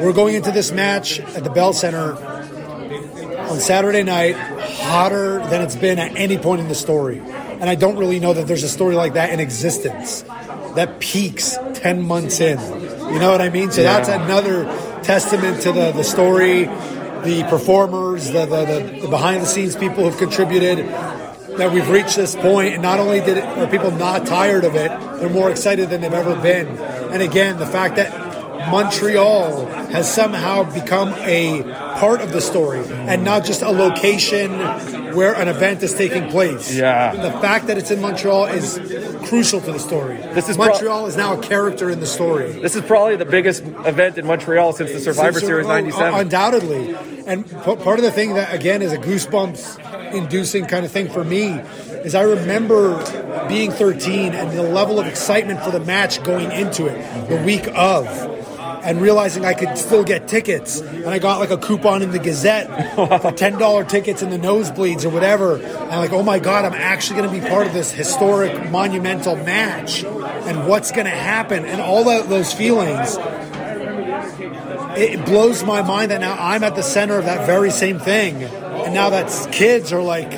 We're 0.00 0.12
going 0.12 0.34
into 0.34 0.50
this 0.50 0.72
match 0.72 1.20
at 1.20 1.44
the 1.44 1.50
Bell 1.50 1.72
Center 1.72 2.14
on 2.14 3.60
Saturday 3.60 4.02
night 4.02 4.34
hotter 4.34 5.38
than 5.48 5.62
it's 5.62 5.76
been 5.76 5.98
at 5.98 6.16
any 6.16 6.38
point 6.38 6.60
in 6.60 6.68
the 6.68 6.74
story. 6.74 7.18
And 7.18 7.70
I 7.70 7.74
don't 7.74 7.96
really 7.96 8.18
know 8.18 8.32
that 8.32 8.46
there's 8.46 8.64
a 8.64 8.68
story 8.68 8.94
like 8.94 9.14
that 9.14 9.30
in 9.30 9.40
existence 9.40 10.22
that 10.74 11.00
peaks 11.00 11.56
10 11.74 12.02
months 12.02 12.40
in. 12.40 12.58
You 13.12 13.18
know 13.18 13.30
what 13.30 13.40
I 13.40 13.50
mean? 13.50 13.70
So 13.70 13.82
that's 13.82 14.08
another 14.08 14.64
testament 15.02 15.62
to 15.62 15.72
the, 15.72 15.92
the 15.92 16.04
story, 16.04 16.64
the 16.64 17.46
performers, 17.48 18.26
the, 18.30 18.46
the, 18.46 18.64
the, 18.64 19.00
the 19.02 19.08
behind 19.08 19.42
the 19.42 19.46
scenes 19.46 19.76
people 19.76 20.04
who've 20.04 20.18
contributed. 20.18 20.78
That 21.58 21.72
we've 21.72 21.88
reached 21.88 22.16
this 22.16 22.34
point, 22.34 22.74
and 22.74 22.82
not 22.82 22.98
only 22.98 23.20
did 23.20 23.36
it, 23.38 23.44
are 23.44 23.66
people 23.66 23.90
not 23.90 24.26
tired 24.26 24.64
of 24.64 24.74
it, 24.74 24.88
they're 25.20 25.28
more 25.28 25.50
excited 25.50 25.90
than 25.90 26.00
they've 26.00 26.12
ever 26.12 26.34
been. 26.36 26.66
And 27.12 27.20
again, 27.22 27.58
the 27.58 27.66
fact 27.66 27.96
that 27.96 28.10
Montreal 28.70 29.66
has 29.66 30.12
somehow 30.12 30.62
become 30.72 31.10
a 31.18 31.62
part 31.98 32.20
of 32.20 32.32
the 32.32 32.40
story 32.40 32.82
and 32.88 33.22
not 33.24 33.44
just 33.44 33.60
a 33.62 33.70
location 33.70 34.50
where 35.14 35.34
an 35.34 35.48
event 35.48 35.82
is 35.82 35.94
taking 35.94 36.28
place. 36.30 36.74
Yeah. 36.74 37.14
The 37.14 37.30
fact 37.40 37.66
that 37.68 37.78
it's 37.78 37.90
in 37.90 38.00
Montreal 38.00 38.46
is 38.46 38.78
crucial 39.28 39.60
to 39.60 39.72
the 39.72 39.78
story. 39.78 40.16
This 40.34 40.48
is 40.48 40.56
pro- 40.56 40.68
Montreal 40.68 41.06
is 41.06 41.16
now 41.16 41.38
a 41.38 41.42
character 41.42 41.90
in 41.90 42.00
the 42.00 42.06
story. 42.06 42.52
This 42.52 42.76
is 42.76 42.82
probably 42.82 43.16
the 43.16 43.24
biggest 43.24 43.62
event 43.62 44.18
in 44.18 44.26
Montreal 44.26 44.72
since 44.72 44.92
the 44.92 45.00
Survivor 45.00 45.38
Since- 45.40 45.46
Series 45.48 45.66
oh, 45.66 45.70
'97. 45.70 46.20
Undoubtedly. 46.20 46.96
And 47.26 47.46
p- 47.46 47.76
part 47.76 47.98
of 47.98 48.02
the 48.02 48.10
thing 48.10 48.34
that, 48.34 48.52
again, 48.54 48.82
is 48.82 48.92
a 48.92 48.98
goosebumps 48.98 50.12
inducing 50.14 50.66
kind 50.66 50.84
of 50.84 50.90
thing 50.90 51.08
for 51.08 51.24
me 51.24 51.46
is 52.04 52.14
I 52.14 52.22
remember 52.22 52.96
being 53.48 53.70
13 53.70 54.34
and 54.34 54.50
the 54.58 54.62
level 54.62 54.98
of 54.98 55.06
excitement 55.06 55.62
for 55.62 55.70
the 55.70 55.80
match 55.80 56.22
going 56.24 56.50
into 56.50 56.86
it 56.86 57.28
the 57.28 57.36
week 57.44 57.68
of. 57.74 58.06
And 58.82 59.00
realizing 59.00 59.44
I 59.44 59.54
could 59.54 59.78
still 59.78 60.04
get 60.04 60.28
tickets. 60.28 60.80
And 60.80 61.08
I 61.08 61.18
got 61.18 61.38
like 61.38 61.50
a 61.50 61.56
coupon 61.56 62.02
in 62.02 62.10
the 62.10 62.18
Gazette 62.18 62.94
for 62.94 63.32
ten 63.36 63.58
dollar 63.58 63.84
tickets 63.84 64.22
in 64.22 64.30
the 64.30 64.38
nosebleeds 64.38 65.04
or 65.04 65.10
whatever. 65.10 65.56
And 65.56 65.90
like, 65.90 66.12
oh 66.12 66.22
my 66.22 66.38
god, 66.38 66.64
I'm 66.64 66.74
actually 66.74 67.20
going 67.20 67.32
to 67.32 67.40
be 67.40 67.48
part 67.48 67.66
of 67.66 67.72
this 67.72 67.90
historic, 67.90 68.70
monumental 68.70 69.36
match. 69.36 70.04
And 70.04 70.66
what's 70.66 70.90
going 70.90 71.06
to 71.06 71.10
happen? 71.10 71.64
And 71.64 71.80
all 71.80 72.04
that, 72.04 72.28
those 72.28 72.52
feelings. 72.52 73.16
It 74.94 75.24
blows 75.24 75.64
my 75.64 75.80
mind 75.80 76.10
that 76.10 76.20
now 76.20 76.36
I'm 76.38 76.62
at 76.62 76.74
the 76.74 76.82
center 76.82 77.18
of 77.18 77.24
that 77.24 77.46
very 77.46 77.70
same 77.70 77.98
thing, 77.98 78.42
and 78.42 78.92
now 78.92 79.08
that 79.08 79.50
kids 79.50 79.90
are 79.90 80.02
like 80.02 80.30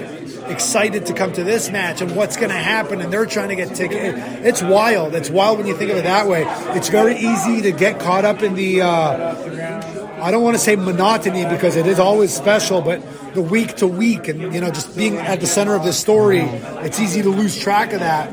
excited 0.48 1.07
to 1.07 1.14
come 1.14 1.33
to 1.33 1.44
this 1.44 1.70
match 1.70 2.00
and 2.00 2.14
what's 2.14 2.37
going 2.37 2.50
to 2.50 2.57
happen 2.57 3.00
and 3.00 3.12
they're 3.12 3.26
trying 3.26 3.48
to 3.48 3.57
get 3.57 3.74
tickets. 3.74 4.18
It's 4.44 4.62
wild. 4.62 5.14
It's 5.14 5.30
wild 5.30 5.59
when 5.59 5.66
you 5.66 5.76
think 5.76 5.90
of 5.90 5.96
it 5.96 6.04
that 6.04 6.28
way. 6.28 6.44
It's 6.76 6.88
very 6.88 7.16
easy 7.16 7.62
to 7.62 7.72
get 7.72 7.98
caught 8.00 8.24
up 8.24 8.42
in 8.42 8.54
the, 8.54 8.83
uh, 8.83 10.20
I 10.22 10.30
don't 10.30 10.42
want 10.42 10.54
to 10.57 10.62
say 10.62 10.76
monotony 10.76 11.44
because 11.44 11.76
it 11.76 11.87
is 11.87 11.98
always 11.98 12.35
special, 12.35 12.80
but 12.80 13.02
the 13.35 13.42
week 13.42 13.76
to 13.76 13.87
week 13.87 14.28
and, 14.28 14.54
you 14.54 14.61
know, 14.61 14.70
just 14.70 14.96
being 14.96 15.16
at 15.16 15.40
the 15.40 15.46
center 15.46 15.74
of 15.74 15.85
the 15.85 15.92
story, 15.92 16.40
it's 16.40 17.00
easy 17.00 17.22
to 17.22 17.30
lose 17.30 17.59
track 17.59 17.92
of 17.92 18.00
that. 18.00 18.33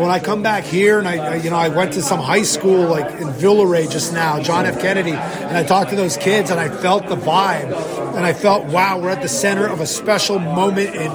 But 0.00 0.06
when 0.06 0.14
I 0.14 0.18
come 0.18 0.42
back 0.42 0.64
here 0.64 0.98
and 0.98 1.06
I, 1.06 1.16
I, 1.16 1.34
you 1.34 1.50
know, 1.50 1.56
I 1.56 1.68
went 1.68 1.92
to 1.92 2.00
some 2.00 2.20
high 2.20 2.40
school 2.40 2.88
like 2.88 3.20
in 3.20 3.28
Villeray 3.28 3.90
just 3.90 4.14
now, 4.14 4.40
John 4.40 4.64
F. 4.64 4.80
Kennedy, 4.80 5.10
and 5.10 5.54
I 5.54 5.62
talked 5.62 5.90
to 5.90 5.96
those 5.96 6.16
kids 6.16 6.48
and 6.48 6.58
I 6.58 6.70
felt 6.70 7.06
the 7.06 7.16
vibe, 7.16 7.70
and 8.16 8.24
I 8.24 8.32
felt, 8.32 8.64
wow, 8.64 8.98
we're 8.98 9.10
at 9.10 9.20
the 9.20 9.28
center 9.28 9.66
of 9.66 9.80
a 9.80 9.86
special 9.86 10.38
moment 10.38 10.94
in 10.94 11.12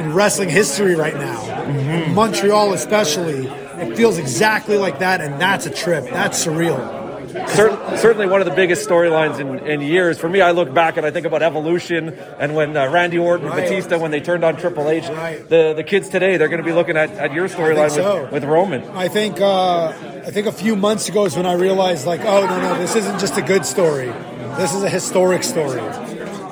in 0.00 0.14
wrestling 0.14 0.48
history 0.48 0.94
right 0.94 1.12
now. 1.12 1.42
Mm-hmm. 1.42 2.14
Montreal, 2.14 2.72
especially, 2.72 3.46
it 3.46 3.98
feels 3.98 4.16
exactly 4.16 4.78
like 4.78 5.00
that, 5.00 5.20
and 5.20 5.38
that's 5.38 5.66
a 5.66 5.70
trip. 5.70 6.04
That's 6.04 6.42
surreal. 6.42 6.99
Cer- 7.30 7.96
certainly 7.96 8.26
one 8.26 8.40
of 8.40 8.46
the 8.46 8.54
biggest 8.54 8.88
storylines 8.88 9.38
in, 9.38 9.58
in, 9.66 9.80
years. 9.80 10.18
For 10.18 10.28
me, 10.28 10.40
I 10.40 10.50
look 10.50 10.72
back 10.74 10.96
and 10.96 11.06
I 11.06 11.10
think 11.10 11.26
about 11.26 11.42
Evolution 11.42 12.10
and 12.38 12.54
when 12.54 12.76
uh, 12.76 12.90
Randy 12.90 13.18
Orton 13.18 13.46
right. 13.46 13.62
Batista, 13.62 13.98
when 13.98 14.10
they 14.10 14.20
turned 14.20 14.44
on 14.44 14.56
Triple 14.56 14.88
H. 14.88 15.08
Right. 15.08 15.48
The 15.48 15.74
the 15.76 15.84
kids 15.84 16.08
today, 16.08 16.36
they're 16.36 16.48
going 16.48 16.62
to 16.62 16.66
be 16.66 16.72
looking 16.72 16.96
at, 16.96 17.10
at 17.10 17.32
your 17.32 17.48
storyline 17.48 17.90
so. 17.90 18.24
with, 18.24 18.32
with, 18.32 18.44
Roman. 18.44 18.82
I 18.90 19.08
think 19.08 19.40
uh, 19.40 19.88
I 19.88 20.30
think 20.30 20.46
a 20.46 20.52
few 20.52 20.76
months 20.76 21.08
ago 21.08 21.24
is 21.24 21.36
when 21.36 21.46
I 21.46 21.54
realized, 21.54 22.06
like, 22.06 22.20
oh 22.20 22.46
no 22.46 22.60
no, 22.60 22.78
this 22.78 22.96
isn't 22.96 23.20
just 23.20 23.36
a 23.36 23.42
good 23.42 23.64
story. 23.64 24.12
This 24.56 24.74
is 24.74 24.82
a 24.82 24.90
historic 24.90 25.44
story. 25.44 25.80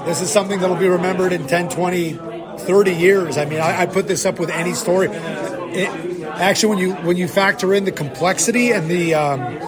This 0.07 0.23
is 0.23 0.31
something 0.31 0.61
that'll 0.61 0.77
be 0.77 0.88
remembered 0.88 1.33
in 1.33 1.47
10, 1.47 1.69
20, 1.69 2.12
30 2.59 2.93
years. 2.93 3.37
I 3.37 3.45
mean, 3.45 3.61
I, 3.61 3.83
I 3.83 3.87
put 3.87 4.09
this 4.09 4.25
up 4.25 4.38
with 4.38 4.49
any 4.49 4.73
story. 4.73 5.09
It, 5.11 5.88
actually, 6.25 6.77
when 6.77 6.79
you 6.79 6.95
when 7.07 7.17
you 7.17 7.29
factor 7.29 7.75
in 7.75 7.85
the 7.85 7.93
complexity 7.93 8.73
and 8.73 8.88
the 8.91 9.14
um, 9.14 9.59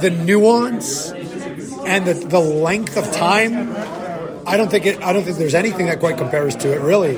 the 0.00 0.10
nuance 0.10 1.10
and 1.10 2.06
the, 2.06 2.14
the 2.14 2.40
length 2.40 2.96
of 2.96 3.10
time, 3.12 3.74
I 4.46 4.56
don't 4.56 4.70
think 4.70 4.86
it. 4.86 5.02
I 5.02 5.12
don't 5.12 5.22
think 5.22 5.36
there's 5.38 5.54
anything 5.54 5.86
that 5.86 6.00
quite 6.00 6.18
compares 6.18 6.56
to 6.56 6.72
it, 6.72 6.80
really. 6.80 7.16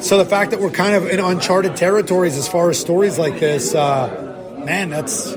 So 0.00 0.18
the 0.18 0.24
fact 0.24 0.50
that 0.50 0.60
we're 0.60 0.70
kind 0.70 0.94
of 0.94 1.08
in 1.08 1.20
uncharted 1.20 1.76
territories 1.76 2.36
as 2.36 2.48
far 2.48 2.70
as 2.70 2.78
stories 2.78 3.18
like 3.18 3.38
this, 3.38 3.74
uh, 3.74 4.62
man, 4.64 4.90
that's 4.90 5.36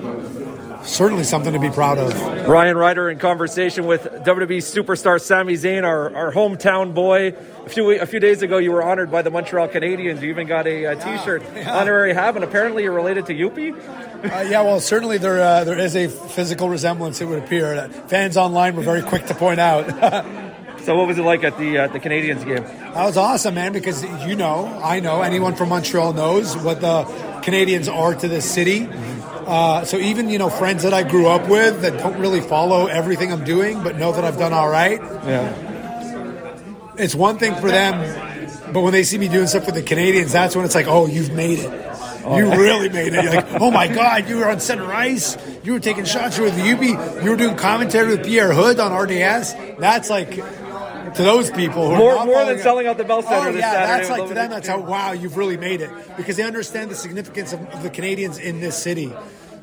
certainly 0.88 1.23
something 1.23 1.54
to 1.54 1.60
be 1.60 1.69
proud 1.69 1.97
of. 1.97 2.47
Ryan 2.47 2.78
Ryder 2.78 3.10
in 3.10 3.19
conversation 3.19 3.86
with 3.86 4.04
WWE 4.04 4.58
superstar 4.58 5.21
Sami 5.21 5.54
Zayn, 5.54 5.84
our, 5.84 6.15
our 6.15 6.32
hometown 6.32 6.93
boy. 6.93 7.36
A 7.65 7.69
few 7.69 7.91
a 8.00 8.06
few 8.06 8.19
days 8.19 8.41
ago, 8.41 8.58
you 8.58 8.71
were 8.71 8.84
honored 8.84 9.12
by 9.12 9.21
the 9.21 9.30
Montreal 9.30 9.67
Canadiens. 9.67 10.21
You 10.21 10.30
even 10.30 10.47
got 10.47 10.67
a, 10.67 10.86
a 10.86 10.95
T-shirt 10.95 11.43
yeah. 11.56 11.78
honorary 11.78 12.13
have, 12.13 12.36
and 12.36 12.45
apparently 12.45 12.84
you're 12.84 12.93
related 12.93 13.26
to 13.28 13.34
Youppi. 13.34 13.76
Uh, 14.23 14.45
yeah, 14.49 14.62
well, 14.62 14.80
certainly 14.80 15.19
there 15.19 15.39
uh, 15.39 15.63
there 15.63 15.77
is 15.77 15.95
a 15.95 16.08
physical 16.08 16.69
resemblance. 16.69 17.21
It 17.21 17.25
would 17.25 17.38
appear 17.38 17.75
that 17.75 18.10
fans 18.10 18.36
online 18.36 18.75
were 18.75 18.82
very 18.82 19.03
quick 19.03 19.27
to 19.27 19.36
point 19.36 19.60
out. 19.60 19.86
so, 20.84 20.95
what 20.95 21.08
was 21.08 21.19
it 21.19 21.23
like 21.23 21.43
at 21.43 21.58
the 21.60 21.77
uh, 21.77 21.88
the 21.88 21.99
Canadiens 21.99 22.43
game? 22.43 22.63
That 22.63 23.06
was 23.06 23.15
awesome, 23.15 23.53
man. 23.53 23.73
Because 23.73 24.03
you 24.27 24.36
know, 24.36 24.65
I 24.84 24.99
know, 25.01 25.21
anyone 25.21 25.56
from 25.56 25.69
Montreal 25.69 26.13
knows 26.13 26.58
what 26.58 26.82
the 26.82 27.03
Canadiens 27.43 27.93
are 27.93 28.15
to 28.15 28.27
this 28.27 28.49
city. 28.49 28.88
Uh, 28.88 29.86
so 29.86 29.97
even 29.97 30.30
you 30.30 30.39
know 30.39 30.49
friends 30.49 30.84
that 30.84 30.93
I 30.93 31.03
grew 31.03 31.27
up 31.27 31.47
with 31.47 31.82
that 31.82 31.99
don't 31.99 32.17
really 32.19 32.41
follow 32.41 32.88
everything 32.88 33.32
I'm 33.32 33.45
doing, 33.45 33.84
but 33.84 33.97
know 33.97 34.12
that 34.12 34.25
I've 34.25 34.39
done 34.39 34.51
all 34.51 34.67
right. 34.67 34.99
Yeah, 34.99 36.93
it's 36.97 37.13
one 37.13 37.38
thing 37.38 37.53
for 37.56 37.69
them, 37.69 38.73
but 38.73 38.82
when 38.82 38.93
they 38.93 39.03
see 39.03 39.19
me 39.19 39.27
doing 39.27 39.45
stuff 39.45 39.67
with 39.67 39.75
the 39.75 39.84
Canadiens, 39.84 40.32
that's 40.32 40.56
when 40.56 40.65
it's 40.65 40.75
like, 40.75 40.88
oh, 40.88 41.06
you've 41.06 41.32
made 41.34 41.60
it. 41.60 41.96
Oh, 42.27 42.37
you 42.37 42.51
really 42.51 42.89
made 42.89 43.13
it. 43.13 43.23
You're 43.23 43.33
like, 43.33 43.47
oh 43.61 43.71
my 43.71 43.87
God, 43.87 44.27
you 44.27 44.37
were 44.37 44.49
on 44.49 44.59
center 44.59 44.91
ice. 44.91 45.37
You 45.63 45.73
were 45.73 45.79
taking 45.79 46.05
shots. 46.05 46.37
You 46.37 46.43
were 46.43 46.49
with 46.49 46.57
the 46.57 46.63
Youppi. 46.63 47.23
You 47.23 47.31
were 47.31 47.37
doing 47.37 47.55
commentary 47.55 48.17
with 48.17 48.25
Pierre 48.25 48.51
Houde 48.51 48.79
on 48.79 48.91
RDS. 48.93 49.53
That's 49.79 50.09
like 50.09 50.31
to 50.31 51.23
those 51.23 51.49
people 51.51 51.89
more 51.95 52.25
more 52.25 52.45
than 52.45 52.59
selling 52.59 52.85
out 52.87 52.97
the 52.97 53.03
Bell 53.03 53.21
Center. 53.21 53.49
Oh 53.49 53.51
yeah, 53.51 53.97
that's 53.97 54.09
like 54.09 54.27
to 54.27 54.33
them. 54.33 54.49
That's 54.49 54.67
how 54.67 54.81
wow, 54.81 55.13
you've 55.13 55.37
really 55.37 55.57
made 55.57 55.81
it 55.81 55.89
because 56.17 56.35
they 56.35 56.43
understand 56.43 56.91
the 56.91 56.95
significance 56.95 57.53
of, 57.53 57.61
of 57.69 57.83
the 57.83 57.89
Canadiens 57.89 58.39
in 58.39 58.59
this 58.59 58.77
city. 58.77 59.13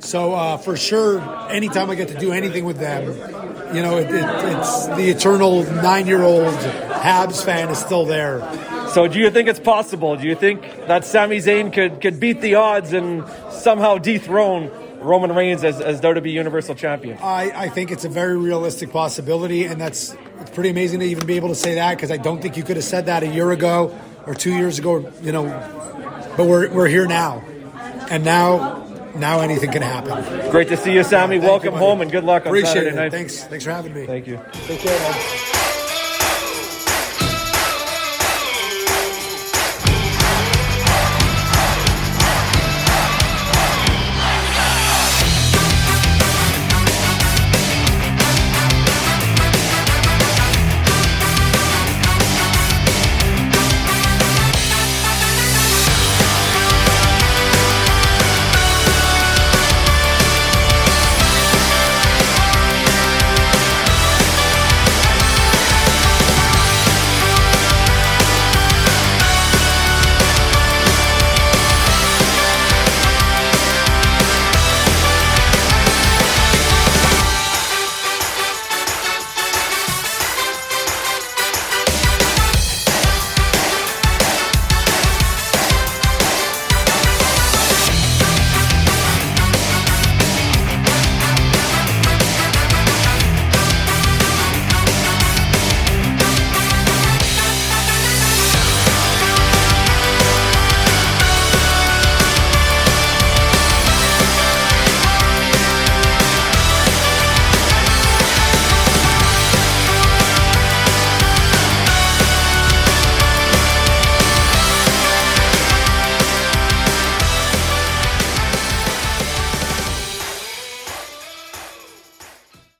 So 0.00 0.34
uh, 0.34 0.56
for 0.58 0.76
sure, 0.76 1.20
anytime 1.50 1.90
I 1.90 1.94
get 1.94 2.08
to 2.08 2.18
do 2.18 2.32
anything 2.32 2.64
with 2.64 2.78
them, 2.78 3.06
you 3.74 3.80
know, 3.82 3.98
it, 3.98 4.10
it, 4.10 4.24
it's 4.24 4.86
the 4.88 5.08
eternal 5.08 5.62
nine-year-old 5.62 6.54
Habs 6.54 7.42
fan 7.44 7.70
is 7.70 7.78
still 7.78 8.04
there. 8.04 8.40
So 8.94 9.08
do 9.08 9.18
you 9.18 9.28
think 9.28 9.48
it's 9.48 9.58
possible? 9.58 10.14
Do 10.14 10.24
you 10.24 10.36
think 10.36 10.62
that 10.86 11.04
Sami 11.04 11.38
Zayn 11.38 11.72
could, 11.72 12.00
could 12.00 12.20
beat 12.20 12.40
the 12.40 12.54
odds 12.54 12.92
and 12.92 13.24
somehow 13.50 13.98
dethrone 13.98 14.70
Roman 15.00 15.34
Reigns 15.34 15.64
as, 15.64 15.80
as 15.80 16.00
WWE 16.00 16.30
Universal 16.30 16.76
Champion? 16.76 17.18
I, 17.20 17.50
I 17.64 17.68
think 17.70 17.90
it's 17.90 18.04
a 18.04 18.08
very 18.08 18.38
realistic 18.38 18.92
possibility, 18.92 19.64
and 19.64 19.80
that's 19.80 20.14
it's 20.40 20.50
pretty 20.50 20.70
amazing 20.70 21.00
to 21.00 21.06
even 21.06 21.26
be 21.26 21.34
able 21.34 21.48
to 21.48 21.56
say 21.56 21.74
that 21.74 21.96
because 21.96 22.12
I 22.12 22.18
don't 22.18 22.40
think 22.40 22.56
you 22.56 22.62
could 22.62 22.76
have 22.76 22.84
said 22.84 23.06
that 23.06 23.24
a 23.24 23.26
year 23.26 23.50
ago 23.50 23.98
or 24.26 24.34
two 24.34 24.52
years 24.52 24.78
ago, 24.78 25.12
you 25.22 25.32
know. 25.32 25.44
But 26.36 26.46
we're, 26.46 26.70
we're 26.70 26.88
here 26.88 27.08
now. 27.08 27.42
And 28.10 28.24
now 28.24 28.86
now 29.16 29.40
anything 29.40 29.72
can 29.72 29.82
happen. 29.82 30.52
Great 30.52 30.68
to 30.68 30.76
see 30.76 30.92
you, 30.92 31.02
Sami. 31.02 31.40
Welcome 31.40 31.74
you, 31.74 31.80
home 31.80 32.00
and 32.00 32.12
good 32.12 32.22
luck 32.22 32.42
on 32.42 32.48
Appreciate 32.48 32.74
Saturday 32.74 32.90
it. 32.90 32.94
night. 32.94 33.10
Thanks. 33.10 33.42
Thanks 33.42 33.64
for 33.64 33.72
having 33.72 33.92
me. 33.92 34.06
Thank 34.06 34.28
you. 34.28 34.40
Take 34.52 34.78
care, 34.78 34.96
man. 35.00 35.53